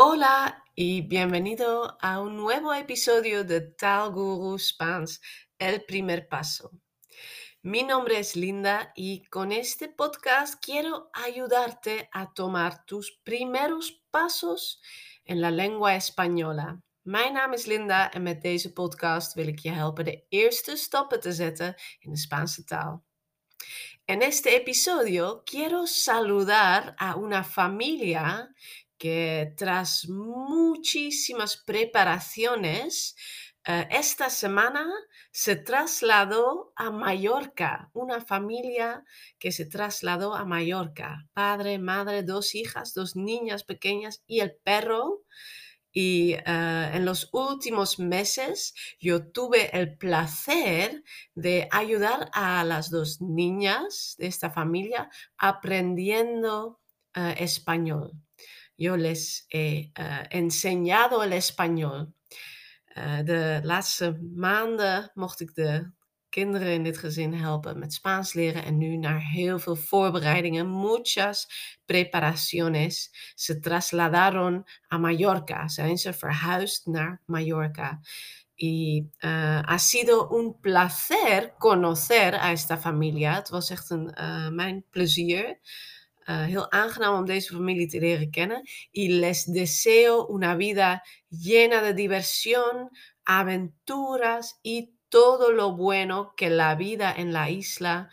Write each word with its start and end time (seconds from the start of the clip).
Hola 0.00 0.62
y 0.76 1.00
bienvenido 1.00 1.98
a 2.00 2.20
un 2.20 2.36
nuevo 2.36 2.72
episodio 2.72 3.42
de 3.42 3.62
Tal 3.62 4.12
Guru 4.12 4.56
Spans, 4.56 5.20
el 5.58 5.84
primer 5.86 6.28
paso. 6.28 6.70
Mi 7.62 7.82
nombre 7.82 8.20
es 8.20 8.36
Linda 8.36 8.92
y 8.94 9.24
con 9.24 9.50
este 9.50 9.88
podcast 9.88 10.64
quiero 10.64 11.10
ayudarte 11.12 12.08
a 12.12 12.32
tomar 12.32 12.84
tus 12.84 13.18
primeros 13.24 14.00
pasos 14.12 14.80
in 15.24 15.40
la 15.40 15.50
lengua 15.50 15.96
española. 15.96 16.80
Mijn 17.02 17.32
naam 17.32 17.52
is 17.52 17.66
Linda 17.66 18.12
en 18.12 18.22
met 18.22 18.40
deze 18.40 18.72
podcast 18.72 19.34
wil 19.34 19.48
ik 19.48 19.58
je 19.58 19.70
helpen 19.70 20.04
de 20.04 20.26
eerste 20.28 20.76
stappen 20.76 21.20
te 21.20 21.32
zetten 21.32 21.74
in 21.98 22.10
de 22.10 22.18
Spaanse 22.18 22.64
taal. 22.64 23.04
En 24.04 24.20
este 24.20 24.50
episodio 24.50 25.42
quiero 25.44 25.86
saludar 25.86 26.94
a 26.96 27.16
una 27.16 27.42
familia 27.42 28.54
que 28.98 29.54
tras 29.56 30.08
muchísimas 30.08 31.56
preparaciones, 31.56 33.14
eh, 33.66 33.86
esta 33.90 34.30
semana 34.30 34.86
se 35.30 35.56
trasladó 35.56 36.72
a 36.74 36.90
Mallorca, 36.90 37.90
una 37.92 38.20
familia 38.20 39.04
que 39.38 39.52
se 39.52 39.66
trasladó 39.66 40.34
a 40.34 40.44
Mallorca, 40.44 41.28
padre, 41.34 41.78
madre, 41.78 42.22
dos 42.22 42.54
hijas, 42.54 42.94
dos 42.94 43.14
niñas 43.14 43.64
pequeñas 43.64 44.22
y 44.26 44.40
el 44.40 44.56
perro. 44.56 45.22
Y 45.92 46.32
eh, 46.32 46.44
en 46.94 47.04
los 47.04 47.28
últimos 47.32 47.98
meses 47.98 48.74
yo 49.00 49.30
tuve 49.30 49.76
el 49.78 49.96
placer 49.98 51.02
de 51.34 51.68
ayudar 51.70 52.30
a 52.32 52.64
las 52.64 52.90
dos 52.90 53.20
niñas 53.20 54.14
de 54.18 54.28
esta 54.28 54.50
familia 54.50 55.10
aprendiendo 55.36 56.80
eh, 57.14 57.34
español. 57.38 58.12
Yo 58.80 58.96
les 58.96 59.44
he 59.48 59.90
uh, 59.98 60.24
enseñado 60.30 61.22
el 61.24 61.32
español. 61.32 62.14
Uh, 62.96 63.24
de 63.24 63.60
laatste 63.62 64.18
maanden 64.34 65.10
mocht 65.14 65.40
ik 65.40 65.54
de 65.54 65.90
kinderen 66.28 66.72
in 66.72 66.82
dit 66.82 66.98
gezin 66.98 67.34
helpen 67.34 67.78
met 67.78 67.92
Spaans 67.92 68.32
leren 68.32 68.64
en 68.64 68.78
nu 68.78 68.96
naar 68.96 69.20
heel 69.20 69.58
veel 69.58 69.76
voorbereidingen, 69.76 70.68
muchas 70.68 71.46
preparaciones. 71.86 73.10
Se 73.34 73.58
trasladaron 73.58 74.64
a 74.92 74.98
Mallorca, 74.98 75.68
zijn 75.68 75.98
ze 75.98 76.12
verhuisd 76.12 76.86
naar 76.86 77.22
Mallorca. 77.26 78.00
Y 78.54 79.06
uh, 79.18 79.60
ha 79.62 79.78
sido 79.78 80.28
un 80.30 80.60
placer 80.60 81.54
conocer 81.58 82.34
a 82.34 82.50
esta 82.50 82.78
familia. 82.78 83.34
Het 83.34 83.48
was 83.48 83.70
echt 83.70 83.90
een, 83.90 84.14
mijn 84.54 84.84
plezier 84.90 85.58
uh, 86.28 86.44
heel 86.44 86.70
aangenaam 86.70 87.14
om 87.18 87.24
deze 87.24 87.52
familie 87.52 87.88
te 87.88 87.98
leren 87.98 88.30
kennen. 88.30 88.68
Y 88.90 89.08
les 89.08 89.44
deseo 89.44 90.26
una 90.26 90.56
vida 90.56 91.02
llena 91.28 91.80
de 91.80 91.94
diversión, 91.94 92.90
aventuras 93.22 94.58
y 94.62 94.92
todo 95.08 95.52
lo 95.52 95.76
bueno 95.76 96.32
que 96.34 96.50
la 96.50 96.74
vida 96.74 97.14
en 97.14 97.32
la 97.32 97.48
isla 97.48 98.10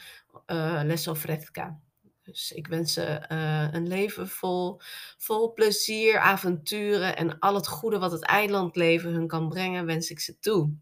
uh, 0.52 0.82
les 0.84 1.08
ofrezca. 1.08 1.80
Dus 2.24 2.52
ik 2.52 2.68
wens 2.68 2.94
ze 2.94 3.26
uh, 3.32 3.74
een 3.74 3.88
leven 3.88 4.28
vol, 4.28 4.82
vol 5.18 5.54
plezier, 5.54 6.20
avonturen 6.20 7.16
en 7.16 7.40
al 7.40 7.56
het 7.56 7.68
goede 7.68 8.00
wat 8.00 8.12
het 8.12 8.24
eilandleven 8.24 9.14
hun 9.14 9.28
kan 9.28 9.50
brengen, 9.50 9.86
wens 9.86 10.10
ik 10.10 10.20
ze 10.20 10.40
toe. 10.40 10.74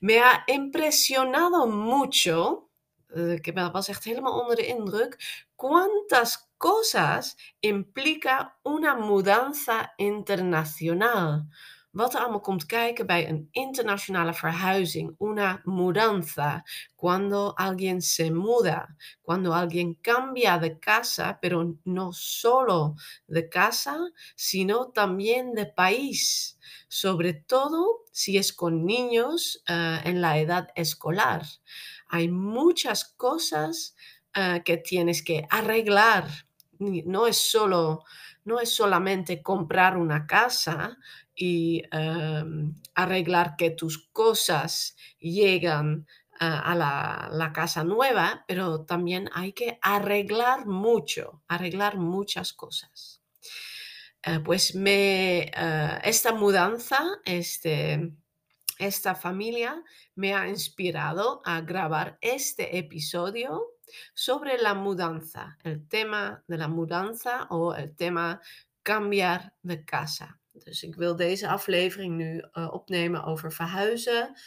Me 0.00 0.18
ha 0.18 0.42
impresionado 0.44 1.66
mucho, 1.66 2.68
uh, 3.14 3.32
ik 3.32 3.52
was 3.72 3.88
echt 3.88 4.04
helemaal 4.04 4.40
onder 4.40 4.56
de 4.56 4.66
indruk, 4.66 5.44
cuántas 5.56 6.49
cosas 6.60 7.36
implica 7.60 8.58
una 8.62 8.94
mudanza 8.94 9.92
internacional. 9.96 11.48
Wat 11.90 12.14
er 12.14 12.20
allemaal 12.20 12.40
komt 12.40 12.66
kijken 12.66 13.06
bij 13.06 13.28
een 13.28 13.48
internationale. 13.50 15.14
Una 15.18 15.60
mudanza. 15.64 16.62
Cuando 16.96 17.52
alguien 17.54 18.00
se 18.00 18.30
muda. 18.30 18.96
Cuando 19.22 19.52
alguien 19.52 19.98
cambia 20.00 20.58
de 20.58 20.78
casa, 20.78 21.38
pero 21.40 21.76
no 21.82 22.12
solo 22.12 22.94
de 23.26 23.48
casa, 23.48 24.12
sino 24.34 24.90
también 24.90 25.54
de 25.54 25.72
país. 25.72 26.56
Sobre 26.88 27.44
todo 27.46 28.04
si 28.12 28.36
es 28.36 28.52
con 28.54 28.84
niños 28.84 29.62
uh, 29.68 30.06
en 30.06 30.20
la 30.20 30.38
edad 30.38 30.68
escolar. 30.74 31.42
Hay 32.08 32.28
muchas 32.28 33.04
cosas 33.16 33.96
uh, 34.36 34.62
que 34.62 34.76
tienes 34.76 35.22
que 35.22 35.46
arreglar 35.48 36.49
no 36.80 37.26
es 37.26 37.36
solo, 37.36 38.04
no 38.44 38.60
es 38.60 38.74
solamente 38.74 39.42
comprar 39.42 39.96
una 39.96 40.26
casa 40.26 40.96
y 41.34 41.82
um, 41.94 42.74
arreglar 42.94 43.56
que 43.56 43.70
tus 43.70 44.08
cosas 44.08 44.96
llegan 45.18 46.06
a 46.42 46.74
la, 46.74 47.28
la, 47.30 47.52
casa 47.52 47.84
nueva, 47.84 48.46
pero 48.48 48.86
también 48.86 49.28
hay 49.34 49.52
que 49.52 49.78
arreglar 49.82 50.64
mucho, 50.64 51.42
arreglar 51.48 51.98
muchas 51.98 52.54
cosas. 52.54 53.20
Uh, 54.26 54.42
pues 54.42 54.74
me, 54.74 55.50
uh, 55.54 55.98
esta 56.02 56.32
mudanza, 56.32 56.98
este, 57.26 58.12
esta 58.78 59.14
familia 59.14 59.82
me 60.14 60.34
ha 60.34 60.48
inspirado 60.48 61.42
a 61.44 61.60
grabar 61.60 62.16
este 62.22 62.78
episodio 62.78 63.69
sobre 64.12 64.60
la 64.60 64.74
mudanza, 64.74 65.56
el 65.62 65.86
tema 65.88 66.42
de 66.46 66.56
la 66.56 66.68
mudanza 66.68 67.46
o 67.48 67.72
el 67.74 67.94
tema 67.96 68.40
cambiar 68.82 69.52
de 69.60 69.84
casa. 69.84 70.38
Dus 70.52 70.82
ik 70.82 70.94
wil 70.94 71.16
deze 71.16 71.48
aflevering 71.48 72.16
nu 72.16 72.44
uh, 72.52 72.72
opnemen 72.72 73.24
over 73.24 73.52
verhuizen. 73.52 74.40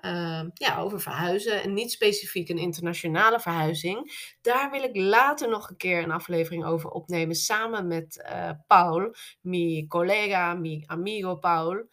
Uh, 0.00 0.42
ja, 0.54 0.78
over 0.78 1.00
verhuizen 1.00 1.62
en 1.62 1.72
niet 1.72 1.92
specifiek 1.92 2.48
een 2.48 2.58
internationale 2.58 3.40
verhuizing. 3.40 4.12
Daar 4.40 4.70
wil 4.70 4.82
ik 4.82 4.96
later 4.96 5.48
nog 5.48 5.70
een 5.70 5.76
keer 5.76 6.02
een 6.02 6.10
aflevering 6.10 6.64
over 6.64 6.90
opnemen 6.90 7.34
samen 7.34 7.86
met 7.86 8.26
uh, 8.30 8.50
Paul, 8.66 9.14
mi 9.40 9.86
collega, 9.86 10.54
mi 10.54 10.82
amigo 10.86 11.36
Paul. 11.36 11.88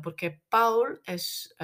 porque 0.00 0.38
Paul 0.48 0.98
es 1.02 1.54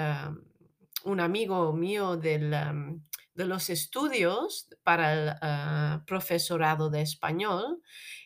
un 1.04 1.20
amigo 1.20 1.72
mío 1.72 2.16
del, 2.16 2.52
um, 2.52 3.06
de 3.36 3.44
los 3.44 3.68
estudios 3.70 4.68
para 4.82 5.12
el 5.12 5.28
uh, 5.28 6.04
profesorado 6.04 6.90
de 6.90 7.02
español. 7.02 7.82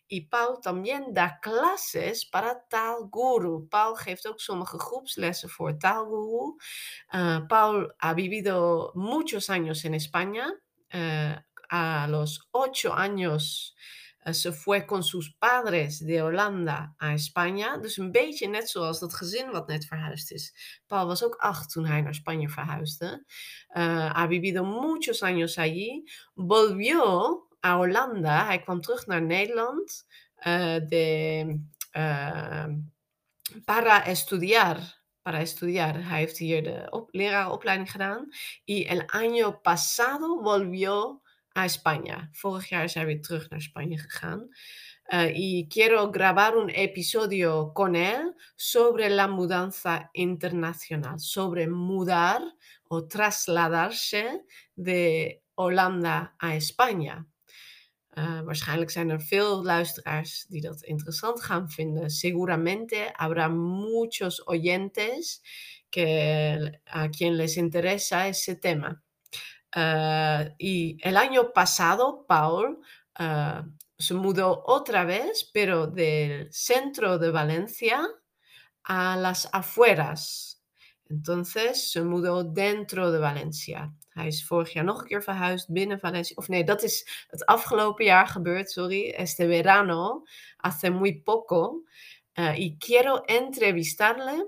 Y 0.09 0.23
Paul 0.23 0.61
también 0.61 1.15
da 1.15 1.39
clases 1.41 2.27
para 2.27 2.67
Taalguru. 2.69 3.69
Paul 3.69 3.97
geeft 3.97 4.27
ook 4.27 4.41
sommige 4.41 4.79
groepslessen 4.79 5.49
voor 5.49 5.77
Taalguru. 5.77 6.57
Uh, 7.13 7.47
Paul 7.47 7.95
ha 7.99 8.15
vivido 8.15 8.93
muchos 8.95 9.51
años 9.51 9.85
en 9.85 9.95
España. 9.95 10.53
Uh, 10.93 11.37
a 11.71 12.09
los 12.09 12.49
ocho 12.51 12.93
años 12.93 13.77
uh, 14.27 14.33
se 14.33 14.53
fue 14.53 14.87
con 14.87 15.03
sus 15.03 15.31
padres 15.39 15.99
de 15.99 16.23
Holanda 16.23 16.95
a 16.99 17.13
España. 17.13 17.79
Dus 17.79 17.97
een 17.97 18.11
beetje 18.11 18.49
net 18.49 18.69
zoals 18.69 19.01
dat 19.01 19.15
gezin 19.15 19.51
wat 19.51 19.67
net 19.67 19.85
verhuisd 19.85 20.33
is. 20.33 20.55
Paul 20.87 21.07
was 21.07 21.25
ook 21.25 21.35
acht 21.35 21.73
toen 21.73 21.87
hij 21.87 22.01
naar 22.01 22.15
Spanje 22.15 22.49
verhuisde. 22.49 23.25
Uh, 23.77 24.13
ha 24.13 24.29
vivido 24.29 24.65
muchos 24.65 25.23
años 25.23 25.59
allí. 25.59 26.05
Volvió 26.35 27.03
a 27.67 27.77
Holanda. 27.77 28.45
Hij 28.45 28.61
kwam 28.61 28.81
terug 28.81 29.07
naar 29.07 29.23
Nederland. 29.23 30.07
Uh, 30.39 30.77
de, 30.89 31.61
para 33.65 34.05
estudiar 34.05 35.01
para 35.23 35.39
estudiar. 35.39 36.09
Hij 36.09 36.19
heeft 36.19 36.39
hier 36.39 36.63
de 36.63 36.87
op, 36.91 37.63
gedaan. 37.85 38.29
Y 38.65 38.85
el 38.85 39.03
año 39.07 39.61
pasado 39.63 40.43
volvió 40.43 41.21
a 41.53 41.65
España. 41.65 42.29
Vorig 42.33 42.69
jaar 42.69 42.91
hij 42.93 43.07
weer 43.07 43.23
terug 43.23 43.49
naar 43.49 43.61
Spanje 43.61 43.99
gegaan. 43.99 44.49
Uh, 45.13 45.37
y 45.37 45.67
quiero 45.69 46.11
grabar 46.11 46.57
un 46.57 46.69
episodio 46.69 47.73
con 47.73 47.95
él 47.95 48.37
sobre 48.55 49.09
la 49.09 49.27
mudanza 49.27 50.09
internacional, 50.13 51.19
sobre 51.19 51.67
mudar 51.67 52.41
o 52.89 53.07
trasladarse 53.07 54.45
de 54.75 55.41
Holanda 55.55 56.35
a 56.39 56.55
España. 56.55 57.27
Uh, 58.19 58.41
waarschijnlijk 58.41 58.91
zijn 58.91 59.11
er 59.11 59.21
veel 59.21 59.65
luisteraars 59.65 60.47
die 60.49 60.61
dat 60.61 60.83
interessant 60.83 61.43
gaan 61.43 61.71
vinden. 61.71 62.11
Seguramente 62.11 63.13
habrá 63.13 63.49
muchos 63.49 64.47
oyentes 64.47 65.43
que 65.89 66.81
a 66.85 67.09
quien 67.09 67.35
les 67.37 67.57
interesa 67.57 68.27
ese 68.27 68.59
tema. 68.59 69.03
Uh, 69.77 70.51
y 70.59 70.99
el 71.03 71.17
año 71.17 71.53
pasado, 71.53 72.25
Paul 72.27 72.81
uh, 73.21 73.63
se 73.97 74.15
mudó 74.15 74.65
otra 74.67 75.05
vez, 75.05 75.49
pero 75.53 75.87
del 75.87 76.53
centro 76.53 77.19
de 77.19 77.31
Valencia 77.31 78.09
a 78.83 79.17
las 79.17 79.49
afueras. 79.53 80.63
Entonces 81.09 81.91
se 81.93 82.03
mudó 82.03 82.45
dentro 82.45 83.11
de 83.13 83.19
Valencia. 83.19 83.93
Hij 84.15 84.27
is 84.27 84.45
vorig 84.45 84.73
jaar 84.73 84.85
nog 84.85 85.01
een 85.01 85.07
keer 85.07 85.23
verhuisd 85.23 85.73
binnen 85.73 86.01
Valencia. 86.01 86.37
Of 86.37 86.49
nee, 86.49 86.65
dat 86.65 86.83
is 86.83 87.27
het 87.29 87.47
afgelopen 87.47 88.05
jaar 88.05 88.27
gebeurd, 88.27 88.71
sorry. 88.71 89.11
Este 89.11 89.47
verano, 89.47 90.25
hace 90.57 90.91
muy 90.91 91.23
poco. 91.23 91.85
eh, 92.35 92.55
y 92.59 92.79
quiero 92.79 93.25
entrevistarle 93.29 94.47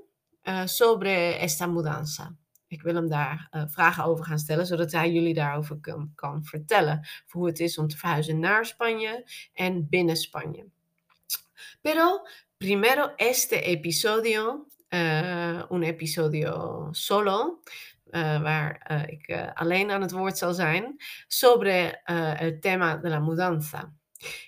sobre 0.66 1.44
esta 1.44 1.68
mudanza. 1.68 2.36
Ik 2.72 2.82
wil 2.82 2.94
hem 2.94 3.08
daar 3.08 3.48
uh, 3.50 3.62
vragen 3.66 4.04
over 4.04 4.24
gaan 4.24 4.38
stellen, 4.38 4.66
zodat 4.66 4.92
hij 4.92 5.12
jullie 5.12 5.34
daarover 5.34 5.76
kan, 5.80 6.12
kan 6.14 6.44
vertellen. 6.44 7.06
Voor 7.26 7.40
hoe 7.40 7.50
het 7.50 7.60
is 7.60 7.78
om 7.78 7.88
te 7.88 7.96
verhuizen 7.96 8.38
naar 8.38 8.66
Spanje 8.66 9.30
en 9.54 9.88
binnen 9.88 10.16
Spanje. 10.16 10.66
Pero 11.80 12.22
primero 12.56 13.12
este 13.16 13.60
episodio, 13.60 14.66
uh, 14.88 15.62
un 15.70 15.82
episodio 15.82 16.88
solo, 16.90 17.60
uh, 18.10 18.42
waar 18.42 18.92
ik 19.06 19.50
alleen 19.54 19.90
aan 19.90 20.02
het 20.02 20.12
woord 20.12 20.38
zal 20.38 20.54
zijn, 20.54 20.96
sobre 21.26 22.00
el 22.38 22.58
tema 22.60 22.96
de 22.96 23.08
la 23.08 23.18
mudanza. 23.18 23.92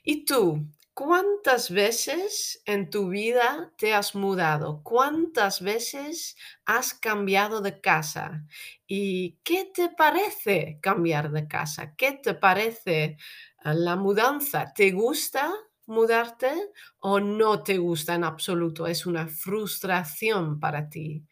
¿Y 0.03 0.25
tú? 0.25 0.69
¿Cuántas 0.95 1.71
veces 1.73 2.63
en 2.67 2.89
tu 2.89 3.09
vida 3.09 3.73
te 3.77 3.95
has 3.95 4.15
mudado? 4.15 4.81
¿Cuántas 4.85 5.61
veces 5.61 6.37
has 6.67 6.95
cambiado 6.95 7.61
de 7.61 7.81
casa? 7.81 8.45
¿Y 8.87 9.39
qué 9.43 9.71
te 9.75 9.89
parece 9.89 10.79
cambiar 10.81 11.33
de 11.33 11.49
casa? 11.49 11.97
¿Qué 11.97 12.13
te 12.13 12.35
parece 12.35 13.17
la 13.65 13.97
mudanza? 13.97 14.73
¿Te 14.73 14.93
gusta 14.93 15.53
mudarte 15.87 16.53
o 17.01 17.19
no 17.19 17.63
te 17.65 17.77
gusta 17.79 18.15
en 18.15 18.23
absoluto? 18.23 18.87
Es 18.87 19.05
una 19.05 19.27
frustración 19.27 20.61
para 20.61 20.89
ti. 20.89 21.25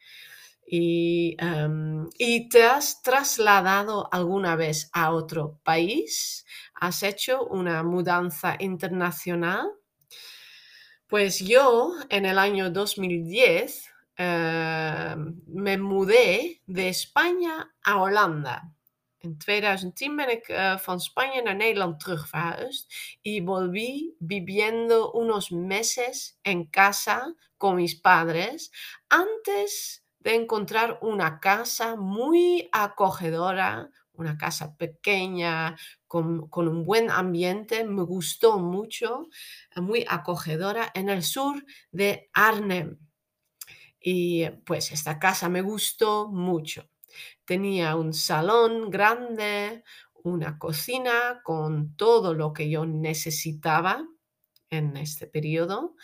Y, 0.74 1.36
um, 1.42 2.08
¿Y, 2.16 2.48
te 2.48 2.64
has 2.64 3.02
trasladado 3.02 4.08
alguna 4.10 4.56
vez 4.56 4.88
a 4.94 5.12
otro 5.12 5.60
país? 5.62 6.46
¿Has 6.80 7.02
hecho 7.02 7.44
una 7.44 7.82
mudanza 7.82 8.56
internacional? 8.58 9.68
Pues 11.06 11.40
yo 11.40 11.92
en 12.08 12.24
el 12.24 12.38
año 12.38 12.70
2010 12.70 13.90
uh, 14.18 14.22
me 15.46 15.76
mudé 15.76 16.62
de 16.66 16.88
España 16.88 17.70
a 17.82 18.00
Holanda. 18.00 18.72
In 19.18 19.36
2010 19.36 20.16
ben 20.16 20.30
ik 20.30 20.48
uh, 20.48 20.78
van 20.78 21.00
Spanje 21.00 21.42
naar 21.42 21.56
Nederland 21.56 22.00
terug 22.00 22.28
verhuisd 22.28 23.18
y 23.22 23.42
volví 23.42 24.16
viviendo 24.18 25.10
unos 25.10 25.50
meses 25.50 26.38
en 26.42 26.70
casa 26.70 27.34
con 27.56 27.74
mis 27.74 28.00
padres 28.00 28.70
antes 29.08 30.01
de 30.22 30.34
encontrar 30.34 30.98
una 31.02 31.40
casa 31.40 31.96
muy 31.96 32.68
acogedora, 32.72 33.90
una 34.12 34.36
casa 34.36 34.76
pequeña, 34.76 35.76
con, 36.06 36.48
con, 36.48 36.68
un 36.68 36.84
buen 36.84 37.10
ambiente, 37.10 37.84
me 37.84 38.02
gustó 38.02 38.58
mucho, 38.58 39.28
muy 39.76 40.04
acogedora, 40.08 40.90
en 40.94 41.08
el 41.08 41.22
sur 41.22 41.64
de 41.90 42.30
Arnhem. 42.32 42.98
Y 44.00 44.48
pues 44.64 44.92
esta 44.92 45.18
casa 45.18 45.48
me 45.48 45.62
gustó 45.62 46.28
mucho. 46.28 46.88
Tenía 47.44 47.96
un 47.96 48.12
salón 48.12 48.90
grande, 48.90 49.84
una 50.22 50.58
cocina 50.58 51.40
con 51.42 51.96
todo 51.96 52.34
lo 52.34 52.52
que 52.52 52.68
yo 52.70 52.86
necesitaba 52.86 54.06
en 54.70 54.96
este 54.96 55.26
periodo. 55.26 55.96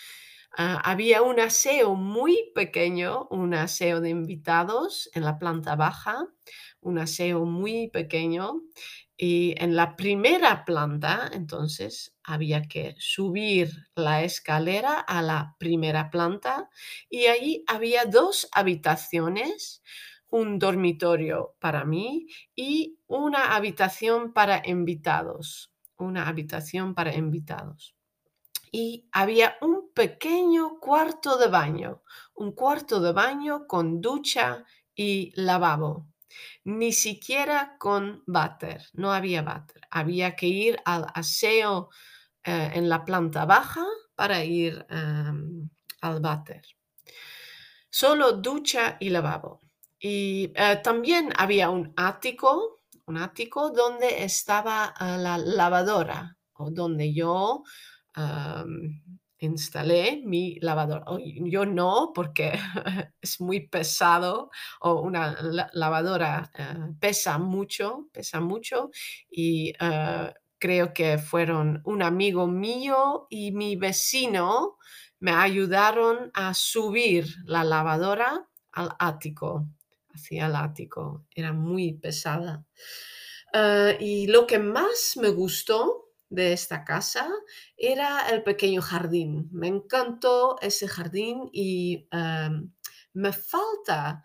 Uh, 0.59 0.83
había 0.83 1.23
un 1.23 1.39
aseo 1.39 1.95
muy 1.95 2.51
pequeño, 2.55 3.29
un 3.31 3.55
aseo 3.55 4.01
de 4.01 4.11
invitados 4.11 5.09
en 5.15 5.25
la 5.25 5.39
planta 5.39 5.77
baja, 5.77 6.27
un 6.81 6.99
aseo 6.99 7.45
muy 7.45 7.89
pequeño. 7.91 8.63
Y 9.17 9.55
en 9.59 9.77
la 9.77 9.97
primera 9.97 10.65
planta, 10.65 11.31
entonces, 11.33 12.15
había 12.25 12.63
que 12.63 12.97
subir 12.99 13.71
la 13.95 14.23
escalera 14.25 14.95
a 15.01 15.23
la 15.23 15.57
primera 15.59 16.11
planta 16.11 16.69
y 17.11 17.27
allí 17.27 17.65
había 17.69 18.05
dos 18.05 18.49
habitaciones 18.53 19.83
un 20.31 20.59
dormitorio 20.59 21.57
para 21.59 21.85
mí 21.85 22.27
y 22.55 22.99
una 23.07 23.57
habitación 23.57 24.33
para 24.33 24.63
invitados. 24.67 25.73
Una 25.97 26.29
habitación 26.29 26.95
para 26.95 27.15
invitados. 27.15 27.98
Y 28.73 29.09
había 29.13 29.57
un 29.61 29.93
pequeño 29.95 30.79
cuarto 30.81 31.39
de 31.39 31.49
baño, 31.49 32.03
un 32.35 32.53
cuarto 32.53 33.01
de 33.01 33.13
baño 33.13 33.67
con 33.67 34.01
ducha 34.01 34.65
y 34.95 35.33
lavabo. 35.41 36.09
Ni 36.65 36.93
siquiera 36.93 37.77
con 37.79 38.23
váter, 38.27 38.87
no 38.93 39.13
había 39.13 39.43
váter. 39.43 39.83
Había 39.91 40.37
que 40.37 40.47
ir 40.47 40.79
al 40.85 41.07
aseo 41.15 41.89
eh, 42.45 42.71
en 42.75 42.89
la 42.89 43.05
planta 43.05 43.45
baja 43.45 43.85
para 44.15 44.45
ir 44.45 44.87
um, 44.91 45.69
al 46.01 46.21
váter. 46.21 46.63
Solo 47.91 48.33
ducha 48.33 48.97
y 49.01 49.11
lavabo. 49.11 49.61
Y 49.99 50.53
eh, 50.55 50.81
también 50.83 51.33
había 51.37 51.71
un 51.71 51.93
ático, 51.97 52.81
un 53.07 53.17
ático 53.17 53.71
donde 53.71 54.23
estaba 54.23 54.95
uh, 55.01 55.19
la 55.19 55.39
lavadora 55.39 56.37
o 56.53 56.71
donde 56.71 57.13
yo 57.13 57.63
instalé 59.39 60.23
mi 60.25 60.59
lavadora. 60.61 61.05
Yo 61.45 61.65
no, 61.65 62.13
porque 62.15 62.53
es 63.23 63.41
muy 63.41 63.69
pesado 63.69 64.51
o 64.81 65.01
una 65.01 65.37
la 65.43 65.71
lavadora 65.73 66.51
uh, 66.59 66.99
pesa 66.99 67.39
mucho, 67.39 68.09
pesa 68.13 68.41
mucho 68.41 68.91
y 69.31 69.73
uh, 69.81 70.33
creo 70.59 70.93
que 70.93 71.19
fueron 71.19 71.81
un 71.85 72.03
amigo 72.03 72.47
mío 72.47 73.27
y 73.31 73.53
mi 73.53 73.77
vecino 73.77 74.77
me 75.21 75.33
ayudaron 75.33 76.31
a 76.35 76.55
subir 76.55 77.27
la 77.45 77.65
lavadora 77.65 78.49
al 78.73 78.91
ático 78.99 79.69
hacia 80.11 80.47
el 80.47 80.57
ático. 80.57 81.27
Era 81.35 81.53
muy 81.53 81.95
pesada. 81.95 82.65
Uh, 83.55 83.97
y 83.99 84.27
lo 84.27 84.47
que 84.47 84.59
más 84.59 85.15
me 85.17 85.31
gustó 85.31 86.08
de 86.31 86.53
esta 86.53 86.85
casa 86.85 87.29
era 87.77 88.29
el 88.29 88.43
pequeño 88.43 88.83
jardín. 88.83 89.49
Me 89.53 89.69
encantó 89.69 90.57
ese 90.61 90.89
jardín 90.89 91.49
y 91.53 92.09
um, 92.13 92.71
me 93.15 93.33
falta, 93.33 94.23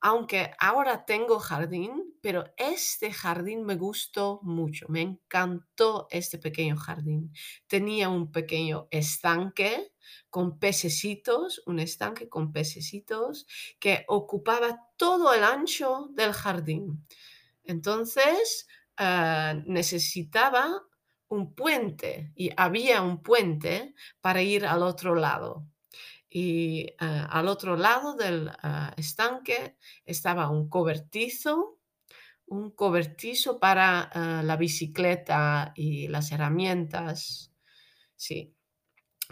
aunque 0.00 0.52
ahora 0.58 1.04
tengo 1.04 1.38
jardín, 1.38 2.16
pero 2.20 2.44
este 2.56 3.12
jardín 3.12 3.64
me 3.64 3.76
gustó 3.76 4.40
mucho. 4.42 4.86
Me 4.88 5.02
encantó 5.02 6.08
este 6.10 6.38
pequeño 6.38 6.76
jardín. 6.76 7.32
Tenía 7.66 8.08
un 8.08 8.32
pequeño 8.32 8.88
estanque 8.90 9.92
con 10.30 10.58
pececitos, 10.58 11.62
un 11.66 11.78
estanque 11.78 12.28
con 12.28 12.52
pececitos 12.52 13.46
que 13.78 14.04
ocupaba 14.08 14.88
todo 14.96 15.32
el 15.34 15.44
ancho 15.44 16.08
del 16.12 16.32
jardín. 16.32 17.06
Entonces 17.64 18.66
uh, 18.98 19.62
necesitaba 19.66 20.82
un 21.32 21.54
puente 21.54 22.32
y 22.34 22.50
había 22.56 23.02
un 23.02 23.22
puente 23.22 23.94
para 24.20 24.42
ir 24.42 24.66
al 24.66 24.82
otro 24.82 25.14
lado. 25.14 25.66
Y 26.28 26.94
uh, 27.00 27.26
al 27.28 27.48
otro 27.48 27.76
lado 27.76 28.14
del 28.14 28.48
uh, 28.48 28.92
estanque 28.96 29.76
estaba 30.04 30.48
un 30.48 30.68
cobertizo, 30.68 31.78
un 32.46 32.70
cobertizo 32.70 33.58
para 33.58 34.10
la 34.42 34.56
bicicleta 34.56 35.72
y 35.74 36.08
las 36.08 36.32
herramientas. 36.32 37.50
Sí, 38.14 38.54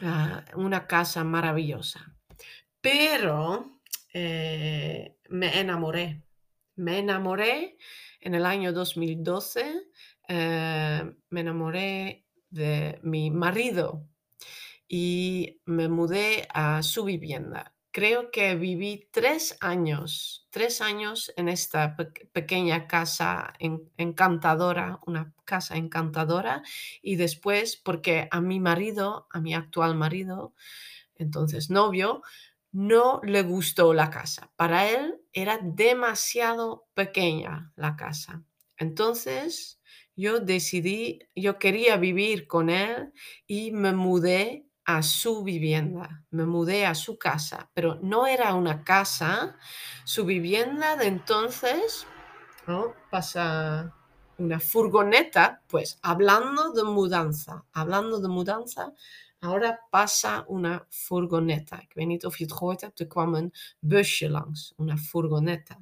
Ah, 0.03 0.45
una 0.57 0.87
casa 0.87 1.25
maravillosa. 1.25 2.17
Pero 2.81 3.81
eh, 4.15 5.17
me 5.29 5.61
enamoré. 5.61 6.23
Me 6.77 6.99
enamoré 6.99 7.77
en 8.21 8.35
el 8.35 8.47
año 8.47 8.73
2012. 8.73 9.83
Eh, 10.33 11.13
me 11.31 11.41
enamoré 11.41 12.25
de 12.51 13.01
mi 13.03 13.33
marido 13.33 14.07
y 14.87 15.61
me 15.65 15.89
mudé 15.89 16.47
a 16.55 16.83
su 16.85 17.05
vivienda 17.05 17.75
creo 17.91 18.31
que 18.31 18.55
viví 18.55 19.09
tres 19.11 19.57
años, 19.61 20.47
tres 20.51 20.81
años 20.81 21.33
en 21.37 21.49
esta 21.49 21.97
pequeña 22.33 22.87
casa 22.87 23.53
encantadora, 23.97 25.01
una 25.07 25.35
casa 25.45 25.77
encantadora, 25.77 26.63
y 27.03 27.17
después, 27.17 27.77
porque 27.77 28.29
a 28.31 28.41
mi 28.41 28.61
marido, 28.61 29.27
a 29.31 29.41
mi 29.41 29.55
actual 29.55 29.97
marido, 29.97 30.55
entonces 31.17 31.71
novio, 31.71 32.23
no 32.73 33.21
le 33.25 33.43
gustó 33.43 33.93
la 33.93 34.11
casa. 34.11 34.53
Para 34.57 34.89
él 34.89 35.21
era 35.33 35.59
demasiado 35.63 36.87
pequeña 36.95 37.73
la 37.75 37.97
casa. 37.97 38.45
Entonces 38.77 39.80
yo 40.21 40.41
decidí, 40.41 41.21
yo 41.35 41.59
quería 41.59 41.97
vivir 41.97 42.47
con 42.47 42.69
él 42.69 43.13
y 43.47 43.73
me 43.73 43.93
mudé 43.93 44.67
a 44.85 45.03
su 45.03 45.43
vivienda, 45.43 46.25
me 46.31 46.45
mudé 46.45 46.85
a 46.85 46.95
su 46.95 47.17
casa, 47.17 47.71
pero 47.75 47.99
no 48.03 48.27
era 48.27 48.55
una 48.55 48.85
casa, 48.85 49.57
su 50.05 50.25
vivienda 50.25 50.97
de 50.97 51.07
entonces, 51.07 52.07
¿no? 52.67 52.95
pasa 53.11 53.95
una 54.37 54.61
furgoneta, 54.61 55.63
pues 55.69 55.99
hablando 56.03 56.73
de 56.73 56.85
mudanza, 56.85 57.65
hablando 57.73 58.21
de 58.21 58.29
mudanza, 58.29 58.93
Ahora 59.43 59.81
pasa 59.91 60.45
una 60.49 60.87
furgoneta. 60.89 61.81
Ik 61.81 61.93
weet 61.95 62.07
niet 62.07 62.25
of 62.25 62.37
je 62.37 62.45
het 62.45 62.53
gehoord 62.53 62.81
hebt, 62.81 63.01
er 63.01 63.07
kwam 63.07 63.35
een 63.35 63.53
busje 63.79 64.45
una 64.77 64.97
furgoneta. 64.97 65.81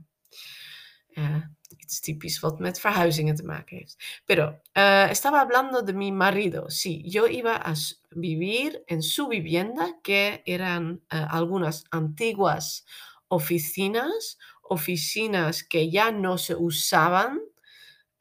Uh, 1.15 1.43
typisch 1.89 2.41
wat 2.41 2.59
met 2.59 2.81
verhuizingen. 2.81 3.37
Pero 4.25 4.61
uh, 4.75 5.11
estaba 5.11 5.41
hablando 5.41 5.83
de 5.83 5.93
mi 5.93 6.13
marido. 6.13 6.71
Sí, 6.71 7.03
yo 7.07 7.27
iba 7.27 7.57
a 7.57 7.75
vivir 8.11 8.83
en 8.87 9.03
su 9.03 9.29
vivienda, 9.29 9.99
que 10.03 10.43
eran 10.45 11.03
uh, 11.13 11.27
algunas 11.31 11.85
antiguas 11.91 12.85
oficinas, 13.29 14.39
oficinas 14.63 15.63
que 15.63 15.91
ya 15.91 16.11
no 16.11 16.39
se 16.39 16.55
usaban. 16.55 17.41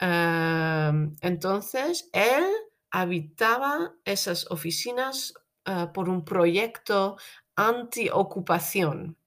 Uh, 0.02 1.16
entonces, 1.22 2.10
él 2.14 2.46
habitaba 2.92 3.94
esas 4.06 4.50
oficinas 4.52 5.34
uh, 5.68 5.92
por 5.94 6.10
un 6.10 6.24
proyecto 6.24 7.18
anti-ocupación. 7.56 9.18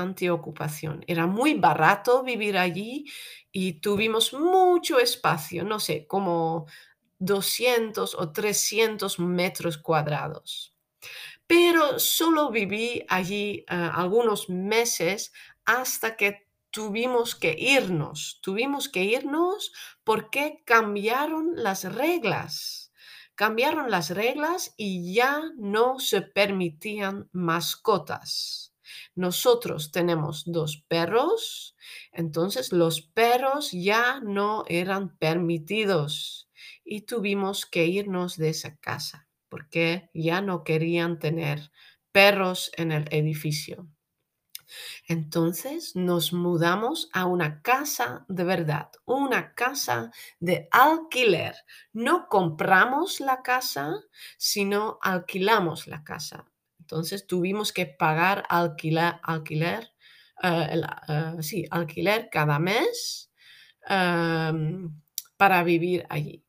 Anti-ocupación. 0.00 1.04
Era 1.06 1.26
muy 1.26 1.54
barato 1.54 2.22
vivir 2.22 2.58
allí 2.58 3.06
y 3.52 3.74
tuvimos 3.74 4.32
mucho 4.32 4.98
espacio, 4.98 5.64
no 5.64 5.80
sé, 5.80 6.06
como 6.06 6.66
200 7.18 8.14
o 8.14 8.32
300 8.32 9.18
metros 9.18 9.78
cuadrados. 9.78 10.74
Pero 11.46 11.98
solo 11.98 12.50
viví 12.50 13.04
allí 13.08 13.64
uh, 13.70 13.90
algunos 13.92 14.48
meses 14.48 15.32
hasta 15.64 16.16
que 16.16 16.48
tuvimos 16.70 17.34
que 17.34 17.56
irnos. 17.58 18.38
Tuvimos 18.42 18.88
que 18.88 19.04
irnos 19.04 19.72
porque 20.04 20.62
cambiaron 20.64 21.52
las 21.56 21.84
reglas. 21.84 22.92
Cambiaron 23.34 23.90
las 23.90 24.10
reglas 24.10 24.74
y 24.76 25.14
ya 25.14 25.42
no 25.56 25.98
se 25.98 26.22
permitían 26.22 27.28
mascotas. 27.32 28.69
Nosotros 29.14 29.90
tenemos 29.92 30.44
dos 30.46 30.84
perros, 30.88 31.76
entonces 32.12 32.72
los 32.72 33.02
perros 33.02 33.70
ya 33.72 34.20
no 34.20 34.64
eran 34.68 35.16
permitidos 35.18 36.48
y 36.84 37.02
tuvimos 37.02 37.66
que 37.66 37.86
irnos 37.86 38.36
de 38.36 38.50
esa 38.50 38.76
casa 38.76 39.28
porque 39.50 40.08
ya 40.14 40.40
no 40.40 40.64
querían 40.64 41.18
tener 41.18 41.70
perros 42.12 42.70
en 42.76 42.92
el 42.92 43.06
edificio. 43.10 43.86
Entonces 45.08 45.96
nos 45.96 46.32
mudamos 46.32 47.10
a 47.12 47.26
una 47.26 47.60
casa 47.60 48.24
de 48.28 48.44
verdad, 48.44 48.90
una 49.04 49.52
casa 49.54 50.12
de 50.38 50.68
alquiler. 50.70 51.56
No 51.92 52.28
compramos 52.28 53.20
la 53.20 53.42
casa, 53.42 53.92
sino 54.38 54.98
alquilamos 55.02 55.88
la 55.88 56.04
casa. 56.04 56.46
Entonces 56.90 57.28
tuvimos 57.28 57.72
que 57.72 57.86
pagar 57.86 58.44
alquiler, 58.48 59.14
alquiler, 59.22 59.92
uh, 60.42 61.36
uh, 61.38 61.42
sí, 61.42 61.64
alquiler 61.70 62.28
cada 62.32 62.58
mes 62.58 63.32
um, 63.88 65.00
para 65.36 65.62
vivir 65.62 66.04
allí. 66.08 66.44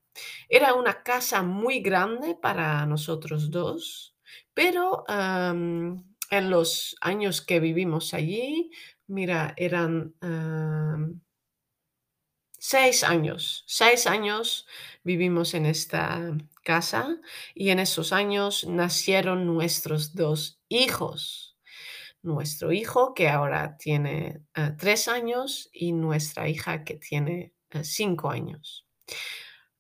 Era 0.50 0.74
una 0.74 1.04
casa 1.04 1.44
muy 1.44 1.82
grande 1.82 2.36
para 2.42 2.84
nosotros 2.88 3.52
dos, 3.52 4.16
pero 4.56 5.04
um, 5.08 6.04
en 6.32 6.50
los 6.50 6.96
años 7.02 7.42
que 7.42 7.60
vivimos 7.60 8.16
allí, 8.16 8.72
mira, 9.06 9.54
eran 9.58 10.16
uh, 10.24 11.20
seis 12.64 13.04
años, 13.04 13.64
seis 13.66 14.06
años 14.06 14.68
vivimos 15.04 15.56
en 15.56 15.66
esta 15.66 16.38
casa 16.64 17.18
y 17.56 17.72
en 17.72 17.80
esos 17.80 18.14
años 18.14 18.66
nacieron 18.68 19.48
nuestros 19.48 20.14
dos 20.14 20.62
hijos. 20.70 21.58
Nuestro 22.22 22.72
hijo 22.72 23.16
que 23.16 23.30
ahora 23.30 23.78
tiene 23.78 24.44
uh, 24.56 24.78
tres 24.78 25.08
años 25.08 25.72
y 25.74 25.92
nuestra 25.92 26.50
hija 26.50 26.84
que 26.84 26.98
tiene 26.98 27.52
uh, 27.74 27.84
cinco 27.84 28.30
años. 28.30 28.86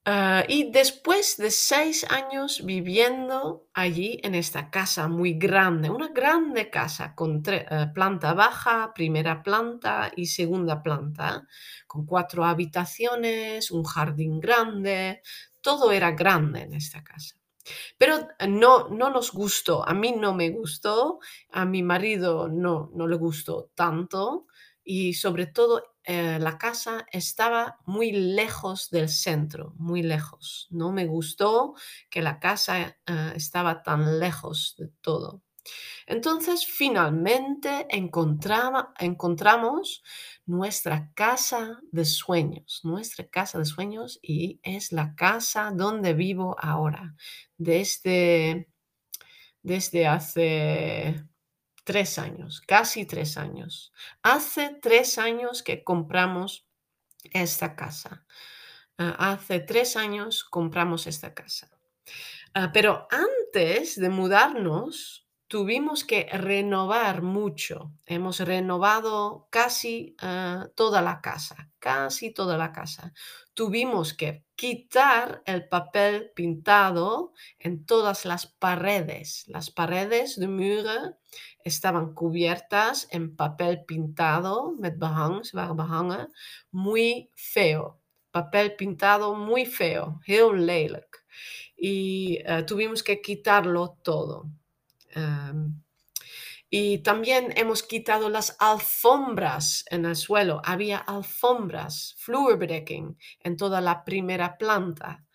Uh, 0.03 0.41
y 0.47 0.71
después 0.71 1.37
de 1.37 1.51
seis 1.51 2.07
años 2.09 2.65
viviendo 2.65 3.67
allí 3.71 4.19
en 4.23 4.33
esta 4.33 4.71
casa 4.71 5.07
muy 5.07 5.33
grande, 5.35 5.91
una 5.91 6.07
grande 6.07 6.71
casa 6.71 7.13
con 7.13 7.37
uh, 7.37 7.93
planta 7.93 8.33
baja, 8.33 8.93
primera 8.95 9.43
planta 9.43 10.11
y 10.15 10.25
segunda 10.25 10.81
planta, 10.81 11.47
con 11.85 12.07
cuatro 12.07 12.45
habitaciones, 12.45 13.69
un 13.69 13.83
jardín 13.83 14.39
grande, 14.39 15.21
todo 15.61 15.91
era 15.91 16.11
grande 16.13 16.61
en 16.61 16.73
esta 16.73 17.03
casa. 17.03 17.35
Pero 17.97 18.27
no, 18.49 18.89
no 18.89 19.11
nos 19.11 19.31
gustó, 19.31 19.87
a 19.87 19.93
mí 19.93 20.13
no 20.17 20.33
me 20.33 20.49
gustó, 20.49 21.19
a 21.51 21.65
mi 21.65 21.83
marido 21.83 22.47
no, 22.49 22.89
no 22.95 23.07
le 23.07 23.17
gustó 23.17 23.69
tanto 23.75 24.47
y 24.83 25.13
sobre 25.13 25.45
todo 25.45 25.90
eh, 26.03 26.39
la 26.39 26.57
casa 26.57 27.05
estaba 27.11 27.79
muy 27.85 28.11
lejos 28.11 28.89
del 28.89 29.09
centro, 29.09 29.73
muy 29.77 30.03
lejos. 30.03 30.67
No 30.71 30.91
me 30.91 31.05
gustó 31.05 31.75
que 32.09 32.21
la 32.21 32.39
casa 32.39 32.97
eh, 33.05 33.33
estaba 33.35 33.83
tan 33.83 34.19
lejos 34.19 34.75
de 34.77 34.89
todo. 35.01 35.43
Entonces, 36.07 36.65
finalmente 36.65 37.87
encontramos 37.89 40.03
nuestra 40.45 41.11
casa 41.13 41.79
de 41.91 42.05
sueños, 42.05 42.81
nuestra 42.83 43.27
casa 43.27 43.59
de 43.59 43.65
sueños 43.65 44.19
y 44.21 44.59
es 44.63 44.91
la 44.91 45.15
casa 45.15 45.71
donde 45.73 46.13
vivo 46.13 46.55
ahora. 46.59 47.15
Desde, 47.57 48.69
desde 49.61 50.07
hace 50.07 51.23
tres 51.83 52.19
años, 52.19 52.61
casi 52.61 53.05
tres 53.05 53.37
años. 53.37 53.91
Hace 54.23 54.77
tres 54.81 55.17
años 55.17 55.63
que 55.63 55.83
compramos 55.83 56.67
esta 57.31 57.75
casa. 57.75 58.25
Ah, 58.97 59.31
hace 59.33 59.59
tres 59.59 59.95
años 59.95 60.43
compramos 60.43 61.07
esta 61.07 61.33
casa. 61.33 61.69
Ah, 62.53 62.71
pero 62.73 63.07
antes 63.09 63.99
de 63.99 64.09
mudarnos, 64.09 65.27
tuvimos 65.47 66.03
que 66.03 66.29
renovar 66.31 67.21
mucho. 67.21 67.91
Hemos 68.05 68.39
renovado 68.39 69.47
casi 69.49 70.15
ah, 70.19 70.69
toda 70.75 71.01
la 71.01 71.21
casa, 71.21 71.70
casi 71.81 72.31
toda 72.31 72.57
la 72.57 72.71
casa. 72.71 73.11
Tuvimos 73.53 74.13
que 74.13 74.45
quitar 74.55 75.41
el 75.45 75.67
papel 75.67 76.31
pintado 76.35 77.33
en 77.59 77.85
todas 77.85 78.23
las 78.23 78.45
paredes. 78.45 79.43
Las 79.47 79.71
paredes 79.71 80.39
de 80.39 80.47
mure 80.47 81.15
estaban 81.65 82.13
cubiertas 82.13 83.07
en 83.11 83.35
papel 83.35 83.83
pintado, 83.85 84.71
met 84.79 84.97
behang, 84.97 85.43
ze 85.43 85.57
waren 85.57 85.75
behangen, 85.75 86.31
muy 86.71 87.29
feo. 87.35 87.99
Papel 88.31 88.75
pintado 88.75 89.35
muy 89.35 89.65
feo, 89.65 90.21
heel 90.25 90.53
lelijk. 90.53 91.25
Y 91.75 92.39
uh, 92.47 92.63
tuvimos 92.65 93.03
que 93.03 93.19
quitarlo 93.19 93.97
todo. 94.03 94.45
Um, 95.15 95.81
y 96.73 96.99
también 96.99 97.53
hemos 97.57 97.83
quitado 97.83 98.29
las 98.29 98.55
alfombras 98.57 99.83
en 99.89 100.05
el 100.05 100.15
suelo. 100.15 100.61
Había 100.63 100.99
alfombras, 100.99 102.15
vloerbedekking, 102.25 103.17
en 103.41 103.57
toda 103.57 103.81
la 103.81 104.05
primera 104.05 104.57
planta. 104.57 105.25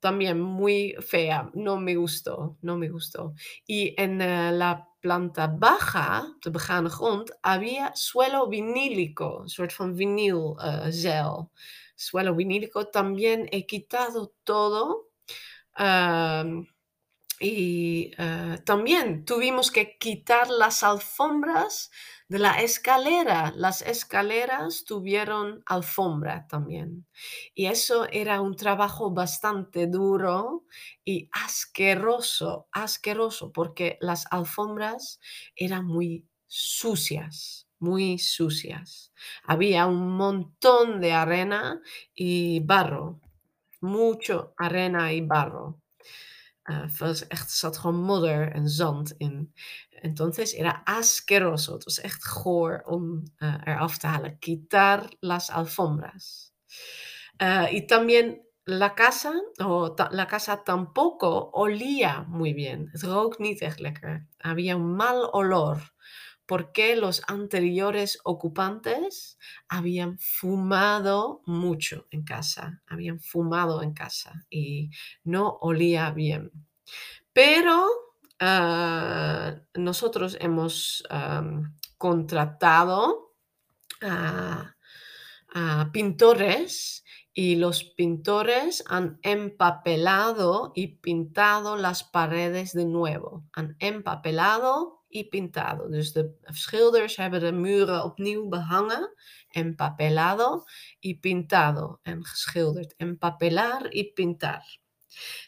También 0.00 0.38
muy 0.38 0.94
fea, 1.00 1.50
no 1.54 1.78
me 1.78 1.96
gustó, 1.96 2.58
no 2.60 2.76
me 2.76 2.90
gustó. 2.90 3.32
Y 3.66 3.94
en 3.96 4.20
uh, 4.20 4.52
la 4.52 4.86
planta 5.00 5.46
baja, 5.46 6.26
de 6.44 6.50
begane 6.50 6.90
grond, 6.90 7.30
había 7.42 7.92
suelo 7.94 8.46
vinílico, 8.46 9.40
een 9.42 9.48
soort 9.48 9.72
van 9.78 9.96
vinylzeil. 9.96 11.24
Uh, 11.24 11.48
suelo 11.94 12.34
vinílico. 12.34 12.88
También 12.88 13.48
he 13.50 13.64
quitado 13.64 14.34
todo. 14.44 15.08
Um, 15.78 16.66
y 17.38 18.12
uh, 18.18 18.56
también 18.64 19.24
tuvimos 19.24 19.70
que 19.70 19.98
quitar 19.98 20.48
las 20.48 20.82
alfombras 20.82 21.90
de 22.28 22.38
la 22.38 22.62
escalera. 22.62 23.52
Las 23.54 23.82
escaleras 23.82 24.84
tuvieron 24.84 25.62
alfombra 25.66 26.46
también. 26.48 27.06
Y 27.54 27.66
eso 27.66 28.06
era 28.10 28.40
un 28.40 28.56
trabajo 28.56 29.10
bastante 29.10 29.86
duro 29.86 30.64
y 31.04 31.28
asqueroso, 31.32 32.68
asqueroso, 32.72 33.52
porque 33.52 33.98
las 34.00 34.26
alfombras 34.30 35.20
eran 35.54 35.86
muy 35.86 36.26
sucias, 36.46 37.68
muy 37.78 38.18
sucias. 38.18 39.12
Había 39.44 39.86
un 39.86 40.16
montón 40.16 41.00
de 41.00 41.12
arena 41.12 41.80
y 42.14 42.60
barro, 42.60 43.20
mucho 43.80 44.54
arena 44.56 45.12
y 45.12 45.20
barro. 45.20 45.80
Uh, 46.70 46.98
was 46.98 47.26
echt, 47.26 47.50
zat 47.50 47.78
gewoon 47.78 48.02
modder 48.02 48.52
en 48.52 48.68
zand 48.68 49.14
in. 49.16 49.52
Entonces 49.90 50.52
era 50.52 50.80
asqueroso. 50.84 51.72
Het 51.72 51.84
was 51.84 52.00
echt 52.00 52.26
goor 52.26 52.82
om 52.86 53.22
uh, 53.38 53.54
eraf 53.64 53.98
te 53.98 54.06
halen. 54.06 54.38
Quitar 54.38 55.12
las 55.20 55.50
alfombras. 55.50 56.52
Uh, 57.42 57.72
y 57.72 57.86
también 57.86 58.40
la 58.64 58.94
casa, 58.94 59.32
o 59.58 59.94
la 60.10 60.26
casa 60.26 60.62
tampoco 60.62 61.50
olía 61.52 62.26
muy 62.28 62.54
bien. 62.54 62.88
Het 62.92 63.02
rook 63.02 63.38
niet 63.38 63.60
echt 63.60 63.78
lekker. 63.78 64.26
Había 64.38 64.76
un 64.76 64.96
mal 64.96 65.32
olor 65.32 65.94
porque 66.46 66.96
los 66.96 67.22
anteriores 67.26 68.20
ocupantes 68.24 69.38
habían 69.68 70.18
fumado 70.18 71.42
mucho 71.44 72.06
en 72.10 72.24
casa, 72.24 72.82
habían 72.86 73.20
fumado 73.20 73.82
en 73.82 73.92
casa 73.92 74.46
y 74.48 74.90
no 75.24 75.58
olía 75.60 76.10
bien. 76.12 76.50
Pero 77.32 77.86
ah, 78.38 79.56
nosotros 79.74 80.36
hemos 80.40 81.04
contratado 81.98 83.34
a, 84.02 84.72
pintores 85.92 87.02
y 87.32 87.56
los 87.56 87.84
pintores 87.84 88.84
han 88.88 89.18
empapelado 89.22 90.72
y 90.74 90.98
pintado 90.98 91.76
las 91.76 92.04
paredes 92.04 92.74
de 92.74 92.84
nuevo. 92.84 93.44
Han 93.54 93.74
empapelado 93.78 95.05
y 95.16 95.24
pintado. 95.24 95.88
Dus 95.88 96.12
de 96.12 96.30
schilders 96.52 97.16
hebben 97.16 97.40
de 97.40 97.52
muren 97.52 98.04
opnieuw 98.04 98.48
behangen, 98.48 99.14
empapelado 99.48 100.64
y 101.00 101.14
pintado 101.14 102.00
en 102.02 102.24
geschilderd. 102.24 102.94
Empapelar 102.98 103.94
y 103.94 104.12
pintar. 104.12 104.62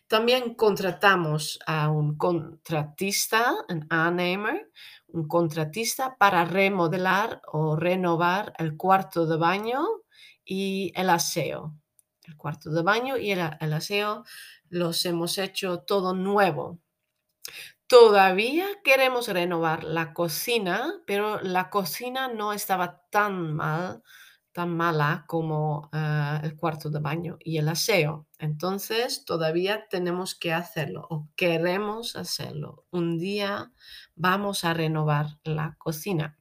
También 0.07 0.55
contratamos 0.55 1.59
a 1.67 1.91
un 1.91 2.17
contratista, 2.17 3.55
un 3.69 3.87
aannemer, 3.91 4.71
un 5.09 5.29
contratista 5.29 6.17
para 6.17 6.45
remodelar 6.45 7.43
o 7.47 7.77
renovar 7.77 8.55
el 8.59 8.77
cuarto 8.77 9.27
de 9.27 9.37
baño 9.37 9.85
y 10.45 10.93
el 10.95 11.11
aseo. 11.11 11.75
El 12.23 12.37
cuarto 12.37 12.71
de 12.71 12.83
baño 12.83 13.17
y 13.17 13.33
el, 13.33 13.73
aseo 13.73 14.25
los 14.71 15.05
hemos 15.05 15.39
hecho 15.39 15.81
todo 15.81 16.15
nuevo. 16.15 16.81
Todavía 17.89 18.67
queremos 18.85 19.29
renovar 19.29 19.83
la 19.83 20.13
cocina, 20.13 20.93
pero 21.07 21.41
la 21.41 21.71
cocina 21.71 22.29
no 22.29 22.53
estaba 22.53 23.03
tan 23.11 23.55
mal, 23.55 24.03
tan 24.53 24.77
mala 24.77 25.25
como 25.27 25.89
ah, 25.93 26.39
el 26.45 26.55
cuarto 26.55 26.91
de 26.91 27.01
baño 27.01 27.39
y 27.41 27.57
el 27.57 27.67
aseo. 27.67 28.27
Entonces 28.39 29.25
todavía 29.25 29.89
tenemos 29.89 30.35
que 30.35 30.53
hacerlo 30.53 31.07
o 31.09 31.29
queremos 31.35 32.15
hacerlo. 32.15 32.85
Un 32.91 33.19
día 33.19 33.73
vamos 34.15 34.65
a 34.65 34.75
renovar 34.75 35.39
la 35.43 35.75
cocina. 35.79 36.37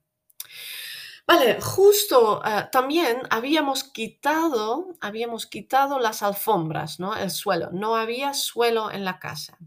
Vale, 1.26 1.62
justo 1.62 2.42
ah, 2.44 2.70
también 2.70 3.22
habíamos 3.30 3.86
quitado, 3.86 4.96
habíamos 5.00 5.46
quitado 5.46 5.98
las 6.00 6.24
alfombras, 6.24 7.00
¿no? 7.00 7.16
El 7.16 7.32
suelo. 7.32 7.70
No 7.72 7.96
había 7.96 8.34
suelo 8.34 8.92
en 8.92 9.06
la 9.06 9.20
casa. 9.20 9.58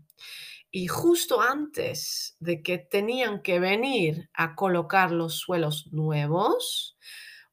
Y 0.72 0.86
justo 0.86 1.40
antes 1.40 2.36
de 2.38 2.62
que 2.62 2.78
tenían 2.78 3.42
que 3.42 3.58
venir 3.58 4.30
a 4.34 4.54
colocar 4.54 5.10
los 5.10 5.36
suelos 5.36 5.88
nuevos, 5.92 6.96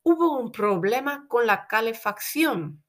hubo 0.04 0.38
un 0.38 0.52
problema 0.52 1.28
con 1.28 1.48
la 1.48 1.68
calefacción 1.68 2.84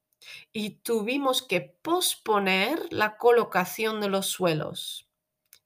y 0.53 0.81
tuvimos 0.81 1.43
que 1.43 1.63
posponer 1.83 2.93
la 2.93 3.17
colocación 3.17 4.01
de 4.01 4.09
los 4.11 4.27
suelos. 4.27 5.08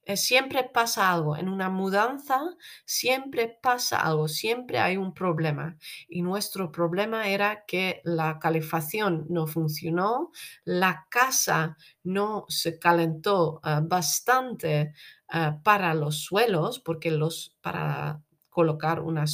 Eh, 0.05 0.17
siempre 0.17 0.65
pasa 0.65 1.11
algo. 1.11 1.37
En 1.37 1.47
una 1.47 1.69
mudanza 1.69 2.41
siempre 2.85 3.57
pasa 3.61 4.01
algo, 4.01 4.27
siempre 4.27 4.79
hay 4.79 4.97
un 4.97 5.13
problema. 5.13 5.77
Y 6.09 6.21
nuestro 6.21 6.71
problema 6.71 7.27
era 7.29 7.63
que 7.65 8.01
la 8.03 8.37
calefacción 8.39 9.25
no 9.29 9.47
funcionó, 9.47 10.31
la 10.65 11.07
casa 11.09 11.77
no 12.03 12.45
se 12.49 12.79
calentó 12.79 13.61
ah, 13.63 13.81
bastante 13.83 14.93
ah, 15.29 15.59
para 15.63 15.93
los 15.93 16.19
suelos, 16.23 16.79
porque 16.79 17.09
los, 17.11 17.55
para 17.61 18.21
colocar 18.49 18.99
un 19.01 19.25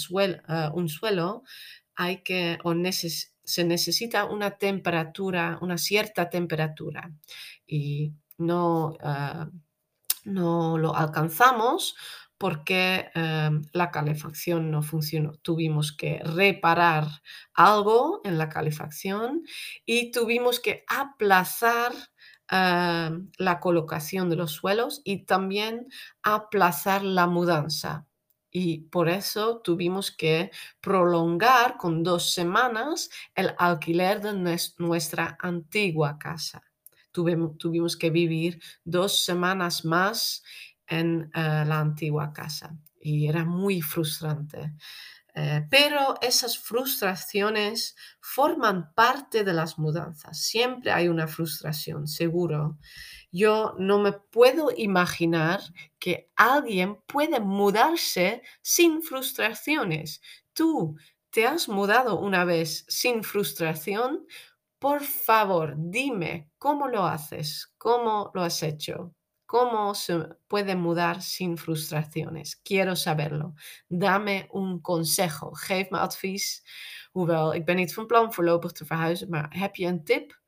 suelo 0.89 1.43
hay 1.95 2.23
que 2.23 2.57
o 2.63 2.73
se 3.43 3.63
necesita 3.65 4.25
una 4.25 4.51
temperatura, 4.51 5.57
una 5.61 5.77
cierta 5.77 6.29
temperatura. 6.29 7.11
Y 7.67 8.13
no 8.37 8.95
no 10.25 10.77
lo 10.77 10.95
alcanzamos 10.95 11.95
porque 12.39 13.11
em, 13.15 13.63
la 13.73 13.91
calefacción 13.91 14.71
no 14.71 14.81
funcionó. 14.81 15.33
Tuvimos 15.41 15.91
que 15.91 16.21
reparar 16.23 17.05
algo 17.53 18.21
en 18.23 18.37
la 18.37 18.47
calefacción 18.49 19.43
y 19.85 20.11
tuvimos 20.11 20.59
que 20.61 20.85
aplazar 20.87 21.91
em, 22.49 23.29
la 23.37 23.59
colocación 23.59 24.29
de 24.29 24.37
los 24.37 24.51
suelos 24.53 25.01
y 25.03 25.25
también 25.25 25.87
aplazar 26.23 27.03
la 27.03 27.27
mudanza. 27.27 28.07
Y 28.51 28.79
por 28.89 29.09
eso 29.09 29.59
tuvimos 29.59 30.11
que 30.11 30.49
prolongar 30.81 31.77
con 31.77 32.03
dos 32.03 32.33
semanas 32.33 33.09
el 33.35 33.53
alquiler 33.59 34.21
de 34.21 34.33
nuestra 34.77 35.37
antigua 35.41 36.17
casa 36.17 36.68
tuvimos, 37.57 37.97
que 37.97 38.09
vivir 38.09 38.61
dos 38.83 39.23
semanas 39.25 39.85
más 39.85 40.43
en 40.87 41.31
eh, 41.33 41.63
la 41.65 41.79
antigua 41.79 42.33
casa 42.33 42.77
y 43.01 43.27
era 43.27 43.45
muy 43.45 43.81
frustrante. 43.81 44.73
Eh, 45.35 45.65
pero 45.69 46.15
esas 46.21 46.57
frustraciones 46.57 47.95
forman 48.19 48.93
parte 48.93 49.43
de 49.43 49.53
las 49.53 49.77
mudanzas. 49.77 50.41
Siempre 50.41 50.91
hay 50.91 51.07
una 51.07 51.27
frustración, 51.27 52.07
seguro. 52.07 52.77
Yo 53.31 53.75
no 53.77 53.99
me 53.99 54.11
puedo 54.11 54.69
imaginar 54.75 55.61
que 55.99 56.31
alguien 56.35 56.97
puede 57.05 57.39
mudarse 57.39 58.41
sin 58.61 59.03
frustraciones. 59.03 60.21
Tú 60.53 60.97
te 61.29 61.45
has 61.45 61.69
mudado 61.69 62.19
una 62.19 62.43
vez 62.43 62.85
sin 62.87 63.23
frustración, 63.23 64.25
por 64.79 65.03
favor, 65.03 65.75
dime 65.77 66.49
cómo 66.57 66.87
lo 66.87 67.05
haces, 67.05 67.73
cómo 67.77 68.31
lo 68.33 68.41
has 68.41 68.63
hecho, 68.63 69.13
cómo 69.45 69.93
se 69.93 70.27
puede 70.47 70.75
mudar 70.75 71.21
sin 71.21 71.57
frustraciones. 71.57 72.55
Quiero 72.55 72.95
saberlo. 72.95 73.55
Dame 73.89 74.47
un 74.51 74.79
consejo. 74.79 75.53
Geef 75.53 75.91
me 75.91 75.99
advies. 75.99 76.63
Hoewel, 77.11 77.53
ik 77.53 77.65
ben 77.65 77.75
niet 77.75 77.93
van 77.93 78.07
plan 78.07 78.33
voorlopig 78.33 78.71
te 78.71 78.85
verhuizen, 78.85 79.29
maar 79.29 79.47
heb 79.49 79.75
je 79.75 79.85
een 79.85 80.03
tip 80.03 80.39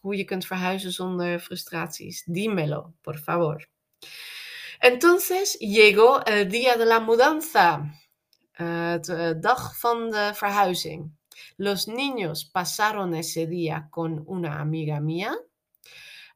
hoe 0.00 0.16
je 0.16 0.24
kunt 0.24 0.46
verhuizen 0.46 0.92
zonder 0.92 1.40
frustraties? 1.40 2.22
Dímelo, 2.24 2.94
por 3.00 3.18
favor. 3.18 3.68
Entonces 4.78 5.56
llegó 5.58 6.22
el 6.24 6.48
día 6.48 6.76
de 6.76 6.84
la 6.84 6.98
mudanza. 6.98 7.94
Het 8.52 9.08
uh, 9.08 9.30
dag 9.40 9.78
van 9.78 10.10
de 10.10 10.32
verhuizing. 10.34 11.18
Los 11.56 11.88
niños 11.88 12.44
pasaron 12.44 13.14
ese 13.14 13.46
día 13.46 13.88
con 13.90 14.22
una 14.26 14.60
amiga 14.60 15.00
mía 15.00 15.36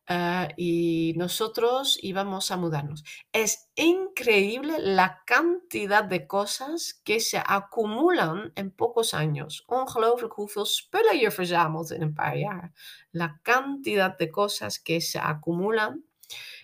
ah, 0.07 0.49
y 0.57 1.15
nosotros 1.17 1.99
íbamos 2.03 2.51
a 2.51 2.57
mudarnos. 2.57 3.05
Es 3.33 3.71
increíble 3.75 4.79
la 4.79 5.23
cantidad 5.27 6.05
de 6.05 6.27
cosas 6.27 7.01
que 7.05 7.21
se 7.21 7.43
acumulan 7.45 8.53
en 8.57 8.71
pocos 8.71 9.15
años. 9.15 9.65
Ongelooflijk 9.67 10.33
hoeveel 10.33 10.67
spullen 10.67 11.19
je 11.19 11.31
verzamelt 11.31 11.91
in 11.91 12.03
een 12.03 12.15
paar 12.15 12.37
jaar. 12.37 12.73
La 13.11 13.41
cantidad 13.43 14.19
de 14.19 14.31
cosas 14.31 14.79
que 14.79 15.01
se 15.01 15.19
acumulan 15.19 16.05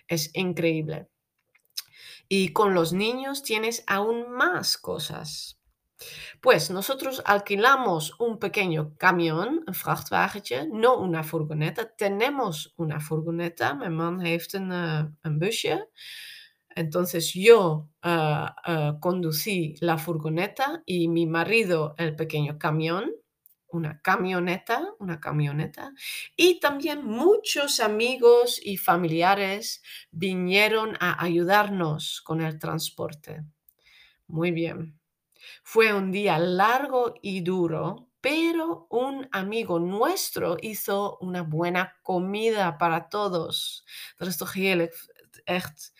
es 0.07 0.29
increíble. 0.33 1.07
Y 2.27 2.53
con 2.53 2.73
los 2.73 2.93
niños 2.93 3.43
tienes 3.43 3.83
aún 3.87 4.31
más 4.31 4.77
cosas. 4.77 5.60
Pues 6.41 6.71
nosotros 6.71 7.21
alquilamos 7.25 8.13
un 8.19 8.39
pequeño 8.39 8.95
camión, 8.97 9.63
un 9.67 9.73
vrachtwagentje, 9.83 10.67
no 10.71 10.97
una 10.97 11.23
furgoneta. 11.23 11.95
Tenemos 11.95 12.73
una 12.77 12.99
furgoneta. 12.99 13.75
Mi 13.75 13.89
man 13.89 14.19
heeft 14.21 14.53
een, 14.53 14.71
uh, 14.71 15.05
een 15.21 15.37
busje. 15.37 15.89
Entonces 16.73 17.33
yo 17.33 17.89
uh, 18.05 18.49
uh, 18.67 18.99
conducí 18.99 19.75
la 19.81 19.97
furgoneta 19.97 20.81
y 20.85 21.07
mi 21.07 21.25
marido 21.27 21.95
el 21.97 22.15
pequeño 22.15 22.57
camión, 22.57 23.11
una 23.67 24.01
camioneta, 24.01 24.93
una 24.99 25.19
camioneta. 25.19 25.93
Y 26.35 26.59
también 26.59 27.05
muchos 27.05 27.79
amigos 27.79 28.59
y 28.63 28.77
familiares 28.77 29.81
vinieron 30.11 30.95
a 30.99 31.21
ayudarnos 31.23 32.21
con 32.21 32.41
el 32.41 32.57
transporte. 32.57 33.43
Muy 34.27 34.51
bien. 34.51 35.00
Fue 35.63 35.93
un 35.93 36.11
día 36.11 36.37
largo 36.39 37.15
y 37.21 37.41
duro, 37.41 38.07
pero 38.21 38.87
un 38.89 39.27
amigo 39.31 39.79
nuestro 39.79 40.57
hizo 40.61 41.17
una 41.21 41.41
buena 41.43 41.95
comida 42.03 42.77
para 42.77 43.09
todos. 43.09 43.85
Echt 45.45 45.91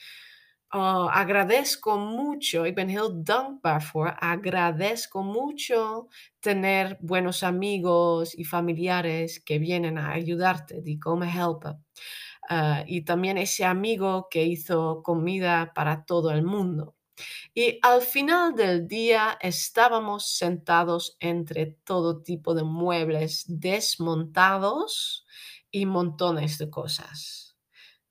Oh, 0.73 1.09
agradezco 1.09 1.97
mucho, 1.97 2.63
ik 2.65 2.75
ben 2.75 2.87
heel 2.89 3.23
dankbaar 3.23 3.83
voor. 3.83 4.15
Agradezco 4.19 5.21
mucho 5.23 6.07
tener 6.39 6.97
buenos 7.01 7.43
amigos 7.43 8.33
y 8.37 8.45
familiares 8.45 9.39
que 9.43 9.59
vienen 9.59 9.97
a 9.97 10.11
ayudarte, 10.11 10.81
die 10.81 10.97
komen 10.97 11.27
helpen. 11.29 11.85
Ah, 12.49 12.83
y 12.85 13.01
también 13.03 13.37
ese 13.37 13.65
amigo 13.65 14.27
que 14.29 14.43
hizo 14.45 15.01
comida 15.03 15.71
para 15.75 16.05
todo 16.05 16.31
el 16.31 16.43
mundo. 16.43 16.95
Y 17.53 17.79
al 17.81 18.01
final 18.01 18.55
del 18.55 18.87
día 18.87 19.37
estábamos 19.41 20.27
sentados 20.37 21.17
entre 21.19 21.67
todo 21.83 22.21
tipo 22.21 22.53
de 22.53 22.63
muebles 22.63 23.45
desmontados 23.47 25.25
y 25.71 25.85
montones 25.85 26.57
de 26.57 26.69
cosas. 26.69 27.40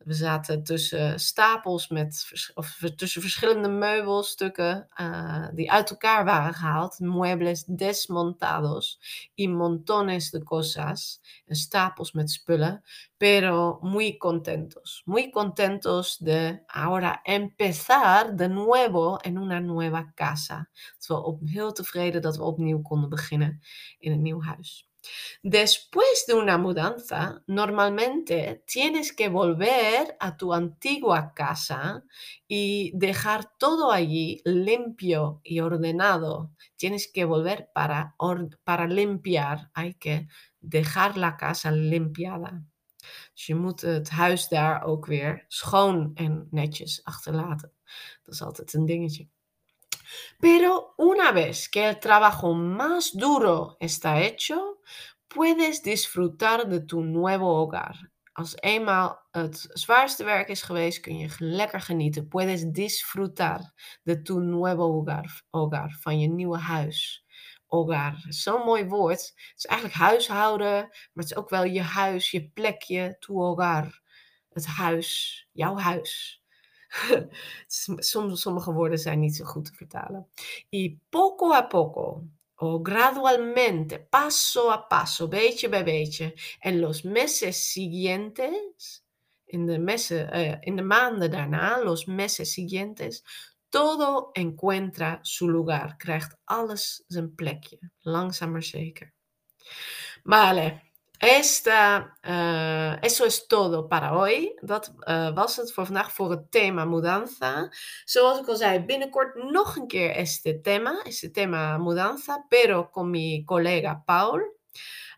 We 0.04 0.14
zaten 0.14 0.62
tussen 0.64 1.20
stapels 1.20 1.88
met, 1.88 2.30
of 2.54 2.80
tussen 2.96 3.20
verschillende 3.20 3.68
meubelstukken 3.68 4.88
uh, 5.00 5.48
die 5.54 5.72
uit 5.72 5.90
elkaar 5.90 6.24
waren 6.24 6.54
gehaald. 6.54 6.98
Muebles 6.98 7.64
desmontados 7.64 9.00
y 9.34 9.48
montones 9.48 10.30
de 10.30 10.42
cosas. 10.42 11.20
Stapels 11.46 12.12
met 12.12 12.30
spullen. 12.30 12.82
Pero 13.16 13.78
muy 13.82 14.16
contentos. 14.16 15.02
Muy 15.04 15.30
contentos 15.30 16.18
de 16.18 16.62
ahora 16.66 17.20
empezar 17.22 18.36
de 18.36 18.48
nuevo 18.48 19.16
en 19.16 19.36
una 19.36 19.60
nueva 19.60 20.12
casa. 20.14 20.68
Dat 20.98 21.06
we 21.06 21.24
op, 21.24 21.40
heel 21.44 21.72
tevreden 21.72 22.22
dat 22.22 22.36
we 22.36 22.42
opnieuw 22.42 22.82
konden 22.82 23.08
beginnen 23.10 23.60
in 23.98 24.12
een 24.12 24.22
nieuw 24.22 24.42
huis. 24.42 24.89
Después 25.42 26.24
de 26.26 26.34
una 26.34 26.58
mudanza, 26.58 27.42
normalmente 27.46 28.62
tienes 28.66 29.12
que 29.12 29.28
volver 29.28 30.16
a 30.20 30.36
tu 30.36 30.52
antigua 30.52 31.32
casa 31.34 32.04
y 32.46 32.92
dejar 32.94 33.56
todo 33.58 33.90
allí 33.90 34.42
limpio 34.44 35.40
y 35.42 35.60
ordenado. 35.60 36.52
Tienes 36.76 37.10
que 37.10 37.24
volver 37.24 37.70
para, 37.74 38.14
para 38.64 38.86
limpiar. 38.86 39.70
Hay 39.74 39.94
que 39.94 40.28
dejar 40.60 41.16
la 41.16 41.36
casa 41.36 41.70
limpiada. 41.70 42.62
Je 43.34 43.54
moet 43.54 43.80
het 43.80 44.10
huis 44.10 44.48
daar 44.48 44.84
ook 44.84 45.06
weer 45.06 45.44
schoon 45.48 46.10
en 46.14 46.48
netjes 46.50 47.04
achterlaten. 47.04 47.72
Dat 48.22 48.34
is 48.34 48.42
altijd 48.42 48.72
een 48.72 48.86
dingetje. 48.86 49.28
Pero 50.38 50.94
una 50.96 51.32
vez 51.32 51.68
que 51.68 51.88
el 51.88 51.98
trabajo 51.98 52.54
más 52.54 53.12
duro 53.12 53.76
está 53.80 54.20
hecho, 54.20 54.80
puedes 55.28 55.82
disfrutar 55.82 56.68
de 56.68 56.80
tu 56.80 57.02
nuevo 57.02 57.60
hogar. 57.60 58.10
Als 58.32 58.54
eenmaal 58.60 59.28
het 59.30 59.68
zwaarste 59.72 60.24
werk 60.24 60.48
is 60.48 60.62
geweest, 60.62 61.00
kun 61.00 61.18
je 61.18 61.30
lekker 61.38 61.80
genieten. 61.80 62.28
Puedes 62.28 62.64
disfrutar 62.64 63.72
de 64.02 64.22
tu 64.22 64.40
nuevo 64.40 64.92
hogar, 64.92 65.42
hogar 65.50 65.96
van 66.00 66.20
je 66.20 66.28
nieuwe 66.28 66.58
huis. 66.58 67.24
Hogar, 67.66 68.24
zo'n 68.28 68.64
mooi 68.64 68.84
woord. 68.84 69.20
Het 69.20 69.52
is 69.56 69.64
eigenlijk 69.66 69.98
huishouden, 69.98 70.76
maar 70.78 71.24
het 71.24 71.24
is 71.24 71.36
ook 71.36 71.50
wel 71.50 71.64
je 71.64 71.82
huis, 71.82 72.30
je 72.30 72.48
plekje, 72.48 73.16
tu 73.18 73.32
hogar. 73.32 74.00
Het 74.48 74.66
huis, 74.66 75.48
jouw 75.52 75.76
huis. 75.78 76.39
Sommige 78.36 78.72
woorden 78.72 78.98
zijn 78.98 79.20
niet 79.20 79.36
zo 79.36 79.44
goed 79.44 79.64
te 79.64 79.72
vertalen. 79.74 80.26
Y 80.68 80.98
poco 81.08 81.52
a 81.52 81.62
poco, 81.62 82.22
o 82.54 82.80
gradualmente, 82.82 84.06
paso 84.10 84.70
a 84.70 84.78
paso, 84.78 85.28
beetje 85.28 85.68
bij 85.68 85.84
beetje. 85.84 86.34
En 86.58 86.80
los 86.80 87.02
meses 87.02 87.72
siguientes, 87.72 89.04
in 89.44 89.66
de, 89.66 89.78
meses, 89.78 90.28
uh, 90.32 90.56
in 90.60 90.76
de 90.76 90.82
maanden 90.82 91.30
daarna, 91.30 91.82
los 91.82 92.04
meses 92.04 92.52
siguientes, 92.52 93.24
todo 93.68 94.30
encuentra 94.32 95.18
su 95.22 95.50
lugar. 95.50 95.96
Krijgt 95.96 96.36
alles 96.44 97.04
zijn 97.06 97.34
plekje. 97.34 97.78
Langzaam 97.98 98.50
maar 98.50 98.62
zeker. 98.62 99.12
Vale. 100.22 100.80
Esta, 101.20 102.16
uh, 102.24 102.96
eso 103.02 103.26
es 103.26 103.46
todo 103.46 103.88
para 103.88 104.14
hoy. 104.16 104.56
Dat 104.62 104.92
uh, 105.06 105.34
was 105.34 105.56
het 105.56 105.72
voor 105.72 105.84
vandaag 105.84 106.12
voor 106.12 106.30
het 106.30 106.50
thema 106.50 106.84
mudanza. 106.84 107.72
Zoals 108.04 108.38
ik 108.38 108.48
al 108.48 108.56
zei, 108.56 108.84
binnenkort 108.84 109.34
nog 109.34 109.76
een 109.76 109.86
keer 109.86 110.10
este 110.10 110.60
tema, 110.60 111.02
este 111.04 111.30
tema 111.30 111.78
mudanza, 111.78 112.44
pero 112.48 112.90
con 112.90 113.10
mi 113.10 113.44
collega 113.44 114.02
Paul. 114.04 114.58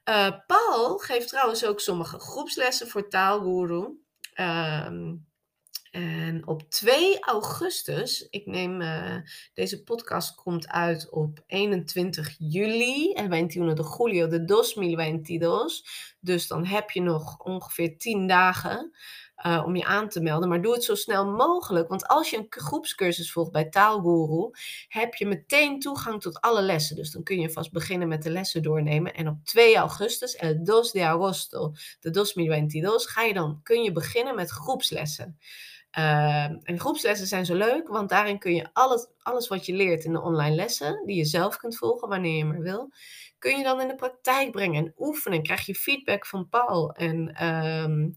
Uh, 0.08 0.30
Paul 0.46 0.98
geeft 0.98 1.28
trouwens 1.28 1.64
ook 1.64 1.80
sommige 1.80 2.18
groepslessen 2.18 2.88
voor 2.88 3.08
Taalguru. 3.08 4.00
Uh, 4.34 5.12
en 5.92 6.46
op 6.46 6.70
2 6.70 7.20
augustus, 7.20 8.26
ik 8.30 8.46
neem 8.46 8.80
uh, 8.80 9.16
deze 9.54 9.82
podcast 9.82 10.34
komt 10.34 10.68
uit 10.68 11.10
op 11.10 11.42
21 11.46 12.34
juli, 12.38 13.12
en 13.12 13.32
21 13.32 13.86
de 13.86 13.96
julio 13.98 14.26
de 14.26 14.44
2022. 14.44 15.82
Dus 16.20 16.46
dan 16.46 16.66
heb 16.66 16.90
je 16.90 17.00
nog 17.00 17.38
ongeveer 17.38 17.98
10 17.98 18.26
dagen 18.26 18.92
uh, 19.46 19.62
om 19.66 19.76
je 19.76 19.84
aan 19.84 20.08
te 20.08 20.20
melden. 20.20 20.48
Maar 20.48 20.62
doe 20.62 20.72
het 20.72 20.84
zo 20.84 20.94
snel 20.94 21.26
mogelijk, 21.26 21.88
want 21.88 22.06
als 22.06 22.30
je 22.30 22.36
een 22.36 22.46
groepscursus 22.48 23.32
volgt 23.32 23.52
bij 23.52 23.68
Taalguru, 23.68 24.50
heb 24.88 25.14
je 25.14 25.26
meteen 25.26 25.80
toegang 25.80 26.20
tot 26.20 26.40
alle 26.40 26.62
lessen. 26.62 26.96
Dus 26.96 27.10
dan 27.10 27.22
kun 27.22 27.40
je 27.40 27.50
vast 27.50 27.72
beginnen 27.72 28.08
met 28.08 28.22
de 28.22 28.30
lessen 28.30 28.62
doornemen. 28.62 29.14
En 29.14 29.28
op 29.28 29.36
2 29.44 29.76
augustus, 29.76 30.36
el 30.36 30.64
2 30.64 30.82
de 30.92 31.04
agosto 31.04 31.70
de 32.00 32.10
2022, 32.10 33.12
ga 33.12 33.22
je 33.22 33.34
dan, 33.34 33.60
kun 33.62 33.82
je 33.82 33.92
beginnen 33.92 34.34
met 34.34 34.50
groepslessen. 34.50 35.38
Uh, 35.98 36.44
en 36.44 36.80
groepslessen 36.80 37.26
zijn 37.26 37.44
zo 37.44 37.54
leuk, 37.54 37.88
want 37.88 38.08
daarin 38.08 38.38
kun 38.38 38.54
je 38.54 38.68
alles, 38.72 39.06
alles 39.18 39.48
wat 39.48 39.66
je 39.66 39.72
leert 39.72 40.04
in 40.04 40.12
de 40.12 40.20
online 40.20 40.54
lessen, 40.54 41.02
die 41.06 41.16
je 41.16 41.24
zelf 41.24 41.56
kunt 41.56 41.76
volgen 41.76 42.08
wanneer 42.08 42.36
je 42.36 42.44
maar 42.44 42.60
wil, 42.60 42.90
kun 43.38 43.58
je 43.58 43.64
dan 43.64 43.80
in 43.80 43.88
de 43.88 43.94
praktijk 43.94 44.50
brengen 44.50 44.84
en 44.84 44.94
oefenen. 44.98 45.42
Krijg 45.42 45.66
je 45.66 45.74
feedback 45.74 46.26
van 46.26 46.48
Paul 46.48 46.92
en 46.92 47.46
um, 47.46 48.16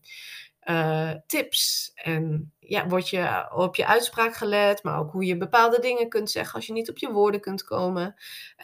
uh, 0.65 1.11
tips. 1.27 1.91
En 1.93 2.53
ja, 2.59 2.87
word 2.87 3.09
je 3.09 3.49
op 3.53 3.75
je 3.75 3.85
uitspraak 3.85 4.35
gelet, 4.35 4.83
maar 4.83 4.99
ook 4.99 5.11
hoe 5.11 5.25
je 5.25 5.37
bepaalde 5.37 5.79
dingen 5.79 6.09
kunt 6.09 6.31
zeggen 6.31 6.55
als 6.55 6.65
je 6.65 6.73
niet 6.73 6.89
op 6.89 6.97
je 6.97 7.11
woorden 7.11 7.41
kunt 7.41 7.63
komen. 7.63 8.15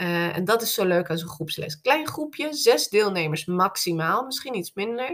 Uh, 0.02 0.36
en 0.36 0.46
dat 0.46 0.62
is 0.62 0.74
zo 0.74 0.86
leuk 0.86 1.10
als 1.10 1.22
een 1.22 1.28
groepsles. 1.28 1.82
Klein 1.82 2.08
groepje, 2.08 2.54
zes 2.54 2.90
deelnemers 2.90 3.46
maximaal, 3.46 4.26
misschien 4.26 4.56
iets 4.56 4.74
minder. 4.74 5.10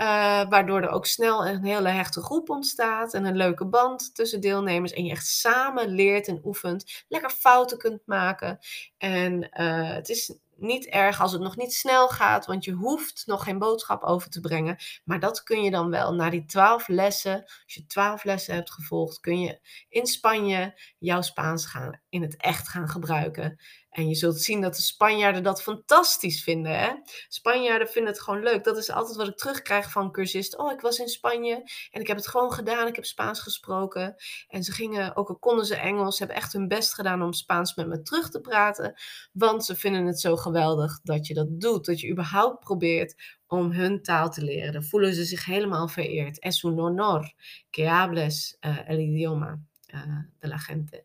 Uh, 0.00 0.48
waardoor 0.48 0.82
er 0.82 0.90
ook 0.90 1.06
snel 1.06 1.46
een 1.46 1.64
hele 1.64 1.88
hechte 1.88 2.22
groep 2.22 2.50
ontstaat 2.50 3.14
en 3.14 3.24
een 3.24 3.36
leuke 3.36 3.66
band 3.66 4.14
tussen 4.14 4.40
deelnemers. 4.40 4.92
En 4.92 5.04
je 5.04 5.10
echt 5.10 5.26
samen 5.26 5.88
leert 5.88 6.28
en 6.28 6.40
oefent, 6.44 7.04
lekker 7.08 7.30
fouten 7.30 7.78
kunt 7.78 8.02
maken. 8.06 8.58
En 8.98 9.48
het 9.94 10.08
is 10.08 10.38
niet 10.60 10.86
erg 10.86 11.20
als 11.20 11.32
het 11.32 11.40
nog 11.40 11.56
niet 11.56 11.74
snel 11.74 12.08
gaat, 12.08 12.46
want 12.46 12.64
je 12.64 12.72
hoeft 12.72 13.22
nog 13.26 13.44
geen 13.44 13.58
boodschap 13.58 14.02
over 14.02 14.30
te 14.30 14.40
brengen. 14.40 14.76
Maar 15.04 15.20
dat 15.20 15.42
kun 15.42 15.62
je 15.62 15.70
dan 15.70 15.90
wel. 15.90 16.14
Na 16.14 16.30
die 16.30 16.44
twaalf 16.44 16.88
lessen, 16.88 17.42
als 17.44 17.74
je 17.74 17.86
twaalf 17.86 18.24
lessen 18.24 18.54
hebt 18.54 18.70
gevolgd, 18.70 19.20
kun 19.20 19.40
je 19.40 19.60
in 19.88 20.06
Spanje 20.06 20.80
jouw 20.98 21.22
Spaans 21.22 21.66
gaan, 21.66 22.00
in 22.08 22.22
het 22.22 22.36
echt 22.36 22.68
gaan 22.68 22.88
gebruiken. 22.88 23.58
En 23.90 24.08
je 24.08 24.14
zult 24.14 24.40
zien 24.40 24.60
dat 24.60 24.74
de 24.76 24.82
Spanjaarden 24.82 25.42
dat 25.42 25.62
fantastisch 25.62 26.42
vinden. 26.42 26.78
Hè? 26.78 26.92
Spanjaarden 27.28 27.88
vinden 27.88 28.12
het 28.12 28.22
gewoon 28.22 28.42
leuk. 28.42 28.64
Dat 28.64 28.76
is 28.76 28.90
altijd 28.90 29.16
wat 29.16 29.28
ik 29.28 29.36
terugkrijg 29.36 29.90
van 29.90 30.12
cursisten. 30.12 30.58
Oh, 30.58 30.72
ik 30.72 30.80
was 30.80 30.98
in 30.98 31.08
Spanje 31.08 31.54
en 31.90 32.00
ik 32.00 32.06
heb 32.06 32.16
het 32.16 32.28
gewoon 32.28 32.52
gedaan. 32.52 32.86
Ik 32.86 32.94
heb 32.94 33.04
Spaans 33.04 33.40
gesproken. 33.40 34.16
En 34.48 34.62
ze 34.62 34.72
gingen, 34.72 35.16
ook 35.16 35.28
al 35.28 35.38
konden 35.38 35.66
ze 35.66 35.76
Engels, 35.76 36.18
hebben 36.18 36.36
echt 36.36 36.52
hun 36.52 36.68
best 36.68 36.94
gedaan 36.94 37.22
om 37.22 37.32
Spaans 37.32 37.74
met 37.74 37.86
me 37.86 38.02
terug 38.02 38.30
te 38.30 38.40
praten. 38.40 38.94
Want 39.32 39.64
ze 39.64 39.76
vinden 39.76 40.06
het 40.06 40.20
zo 40.20 40.36
geweldig 40.36 41.00
dat 41.02 41.26
je 41.26 41.34
dat 41.34 41.60
doet. 41.60 41.86
Dat 41.86 42.00
je 42.00 42.10
überhaupt 42.10 42.60
probeert 42.60 43.38
om 43.46 43.70
hun 43.70 44.02
taal 44.02 44.30
te 44.30 44.44
leren. 44.44 44.72
Dan 44.72 44.84
voelen 44.84 45.14
ze 45.14 45.24
zich 45.24 45.44
helemaal 45.44 45.88
vereerd. 45.88 46.42
Es 46.42 46.62
un 46.62 46.78
honor 46.78 47.32
que 47.70 47.86
hables 47.86 48.56
uh, 48.60 48.88
el 48.88 48.98
idioma 48.98 49.58
uh, 49.94 50.16
de 50.38 50.48
la 50.48 50.58
gente. 50.58 51.04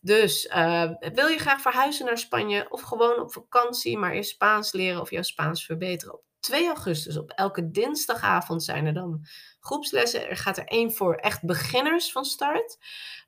Dus 0.00 0.44
uh, 0.44 0.90
wil 1.12 1.26
je 1.26 1.38
graag 1.38 1.60
verhuizen 1.60 2.06
naar 2.06 2.18
Spanje 2.18 2.66
of 2.70 2.80
gewoon 2.80 3.20
op 3.20 3.32
vakantie, 3.32 3.98
maar 3.98 4.12
eerst 4.12 4.30
Spaans 4.30 4.72
leren 4.72 5.00
of 5.00 5.10
jouw 5.10 5.22
Spaans 5.22 5.64
verbeteren? 5.64 6.14
Op 6.14 6.24
2 6.40 6.66
augustus, 6.66 7.16
op 7.16 7.30
elke 7.30 7.70
dinsdagavond 7.70 8.64
zijn 8.64 8.86
er 8.86 8.94
dan 8.94 9.26
groepslessen. 9.60 10.28
Er 10.28 10.36
gaat 10.36 10.56
er 10.56 10.64
één 10.64 10.92
voor 10.92 11.14
echt 11.14 11.44
beginners 11.44 12.12
van 12.12 12.24
start, 12.24 12.78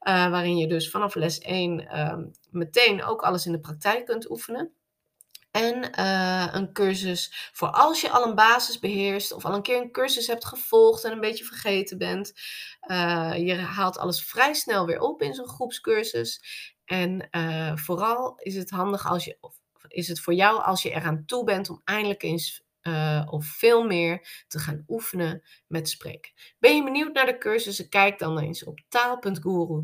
uh, 0.03 0.31
waarin 0.31 0.57
je 0.57 0.67
dus 0.67 0.91
vanaf 0.91 1.15
les 1.15 1.39
1 1.39 1.81
uh, 1.81 2.17
meteen 2.51 3.05
ook 3.05 3.23
alles 3.23 3.47
in 3.47 3.53
de 3.53 3.61
praktijk 3.61 4.07
kunt 4.07 4.31
oefenen. 4.31 4.73
En 5.59 5.91
uh, 5.99 6.49
een 6.53 6.73
cursus 6.73 7.51
voor 7.53 7.71
als 7.71 8.01
je 8.01 8.11
al 8.11 8.27
een 8.27 8.35
basis 8.35 8.79
beheerst 8.79 9.33
of 9.33 9.45
al 9.45 9.55
een 9.55 9.63
keer 9.63 9.81
een 9.81 9.93
cursus 9.93 10.27
hebt 10.27 10.45
gevolgd 10.45 11.05
en 11.05 11.13
een 11.13 11.21
beetje 11.21 11.45
vergeten 11.45 11.99
bent. 11.99 12.33
Uh, 12.91 13.33
je 13.37 13.55
haalt 13.55 13.99
alles 13.99 14.25
vrij 14.25 14.55
snel 14.55 14.87
weer 14.87 15.01
op 15.01 15.23
in 15.23 15.35
zo'n 15.35 15.49
groepscursus. 15.49 16.43
En 16.85 17.29
uh, 17.31 17.77
vooral 17.77 18.35
is 18.37 18.55
het 18.55 18.71
handig 18.71 19.07
als 19.07 19.25
je, 19.25 19.37
of 19.41 19.61
is 19.89 20.09
het 20.09 20.21
voor 20.21 20.35
jou 20.35 20.63
als 20.63 20.83
je 20.83 20.91
eraan 20.91 21.25
toe 21.27 21.45
bent 21.45 21.71
om 21.71 21.81
eindelijk 21.85 22.23
eens 22.23 22.67
of 23.27 23.47
veel 23.47 23.85
meer 23.85 24.45
te 24.47 24.59
gaan 24.59 24.85
oefenen 24.89 25.43
met 25.67 25.89
spreken. 25.89 26.33
Ben 26.59 26.77
je 26.77 26.85
benieuwd 26.85 27.13
naar 27.13 27.27
de 27.27 27.39
cursussen? 27.39 27.89
Kijk 27.89 28.19
dan 28.19 28.39
eens 28.39 28.65
op 28.65 28.81
taal.guru 28.89 29.81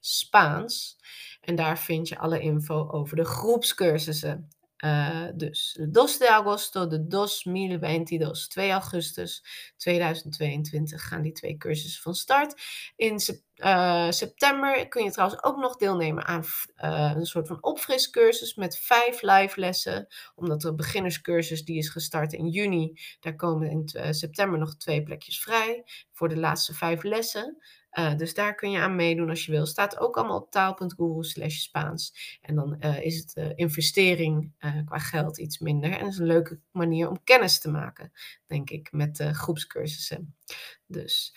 Spaans. 0.00 0.98
En 1.40 1.54
daar 1.56 1.78
vind 1.78 2.08
je 2.08 2.18
alle 2.18 2.40
info 2.40 2.88
over 2.90 3.16
de 3.16 3.24
groepscursussen. 3.24 4.48
Uh, 4.84 5.26
dus 5.34 5.76
de 5.80 5.90
2 5.90 6.18
de 6.18 6.30
agosto 6.30 6.86
de 6.86 7.06
2022, 7.06 8.46
2 8.46 8.70
augustus 8.70 9.44
2022 9.76 11.08
gaan 11.08 11.22
die 11.22 11.32
twee 11.32 11.56
cursussen 11.56 12.02
van 12.02 12.14
start. 12.14 12.62
In 12.96 13.20
uh, 13.56 14.10
september 14.10 14.88
kun 14.88 15.04
je 15.04 15.10
trouwens 15.10 15.42
ook 15.42 15.56
nog 15.56 15.76
deelnemen 15.76 16.24
aan 16.26 16.44
uh, 16.76 17.12
een 17.16 17.26
soort 17.26 17.46
van 17.46 17.62
opfriscursus 17.62 18.54
met 18.54 18.78
vijf 18.78 19.22
live 19.22 19.60
lessen. 19.60 20.06
Omdat 20.34 20.60
de 20.60 20.74
beginnerscursus 20.74 21.64
die 21.64 21.78
is 21.78 21.88
gestart 21.88 22.32
in 22.32 22.48
juni, 22.48 23.00
daar 23.20 23.36
komen 23.36 23.70
in 23.70 24.14
september 24.14 24.58
nog 24.58 24.76
twee 24.76 25.02
plekjes 25.02 25.40
vrij 25.40 25.84
voor 26.12 26.28
de 26.28 26.38
laatste 26.38 26.74
vijf 26.74 27.02
lessen. 27.02 27.58
Uh, 27.98 28.16
dus 28.16 28.34
daar 28.34 28.54
kun 28.54 28.70
je 28.70 28.78
aan 28.78 28.96
meedoen 28.96 29.28
als 29.28 29.46
je 29.46 29.52
wil. 29.52 29.66
Staat 29.66 29.98
ook 29.98 30.16
allemaal 30.16 30.40
op 30.40 30.50
taal.guru 30.50 31.22
slash 31.22 31.56
Spaans. 31.56 32.38
En 32.40 32.54
dan 32.54 32.76
uh, 32.80 33.04
is 33.04 33.16
het 33.16 33.36
uh, 33.36 33.52
investering 33.54 34.52
qua 34.84 34.98
geld 34.98 35.38
iets 35.38 35.58
minder. 35.58 35.92
En 35.92 36.00
dat 36.00 36.12
is 36.12 36.18
een 36.18 36.26
leuke 36.26 36.60
manier 36.70 37.08
om 37.08 37.24
kennis 37.24 37.58
te 37.58 37.70
maken, 37.70 38.12
denk 38.46 38.70
ik, 38.70 38.92
met 38.92 39.22
groepscursussen. 39.32 40.37
Dus 40.86 41.34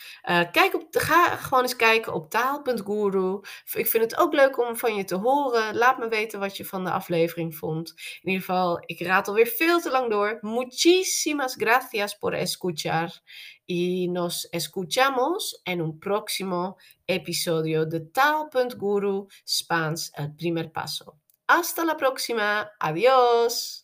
kijk 0.51 0.73
op, 0.73 0.87
ga 0.91 1.35
gewoon 1.35 1.63
eens 1.63 1.75
kijken 1.75 2.13
op 2.13 2.29
taal.guru. 2.29 3.39
Ik 3.73 3.87
vind 3.87 4.03
het 4.03 4.17
ook 4.17 4.33
leuk 4.33 4.59
om 4.59 4.75
van 4.75 4.95
je 4.95 5.03
te 5.03 5.15
horen. 5.15 5.75
Laat 5.75 5.97
me 5.97 6.07
weten 6.07 6.39
wat 6.39 6.57
je 6.57 6.65
van 6.65 6.83
de 6.83 6.91
aflevering 6.91 7.55
vond. 7.55 7.93
In 8.21 8.31
ieder 8.31 8.45
geval, 8.45 8.83
ik 8.85 8.99
raad 8.99 9.27
alweer 9.27 9.47
veel 9.47 9.79
te 9.79 9.91
lang 9.91 10.09
door. 10.09 10.37
Muchísimas 10.41 11.55
gracias 11.55 12.17
por 12.17 12.33
escuchar. 12.33 13.21
y 13.73 14.09
nos 14.09 14.49
escuchamos 14.51 15.61
en 15.63 15.81
un 15.81 15.97
próximo 15.97 16.75
episodio 17.07 17.85
de 17.85 18.01
Tal.guru 18.01 19.29
Spans 19.45 20.11
el 20.17 20.35
primer 20.35 20.73
paso. 20.73 21.21
Hasta 21.47 21.85
la 21.85 21.95
próxima. 21.95 22.69
Adiós. 22.79 23.80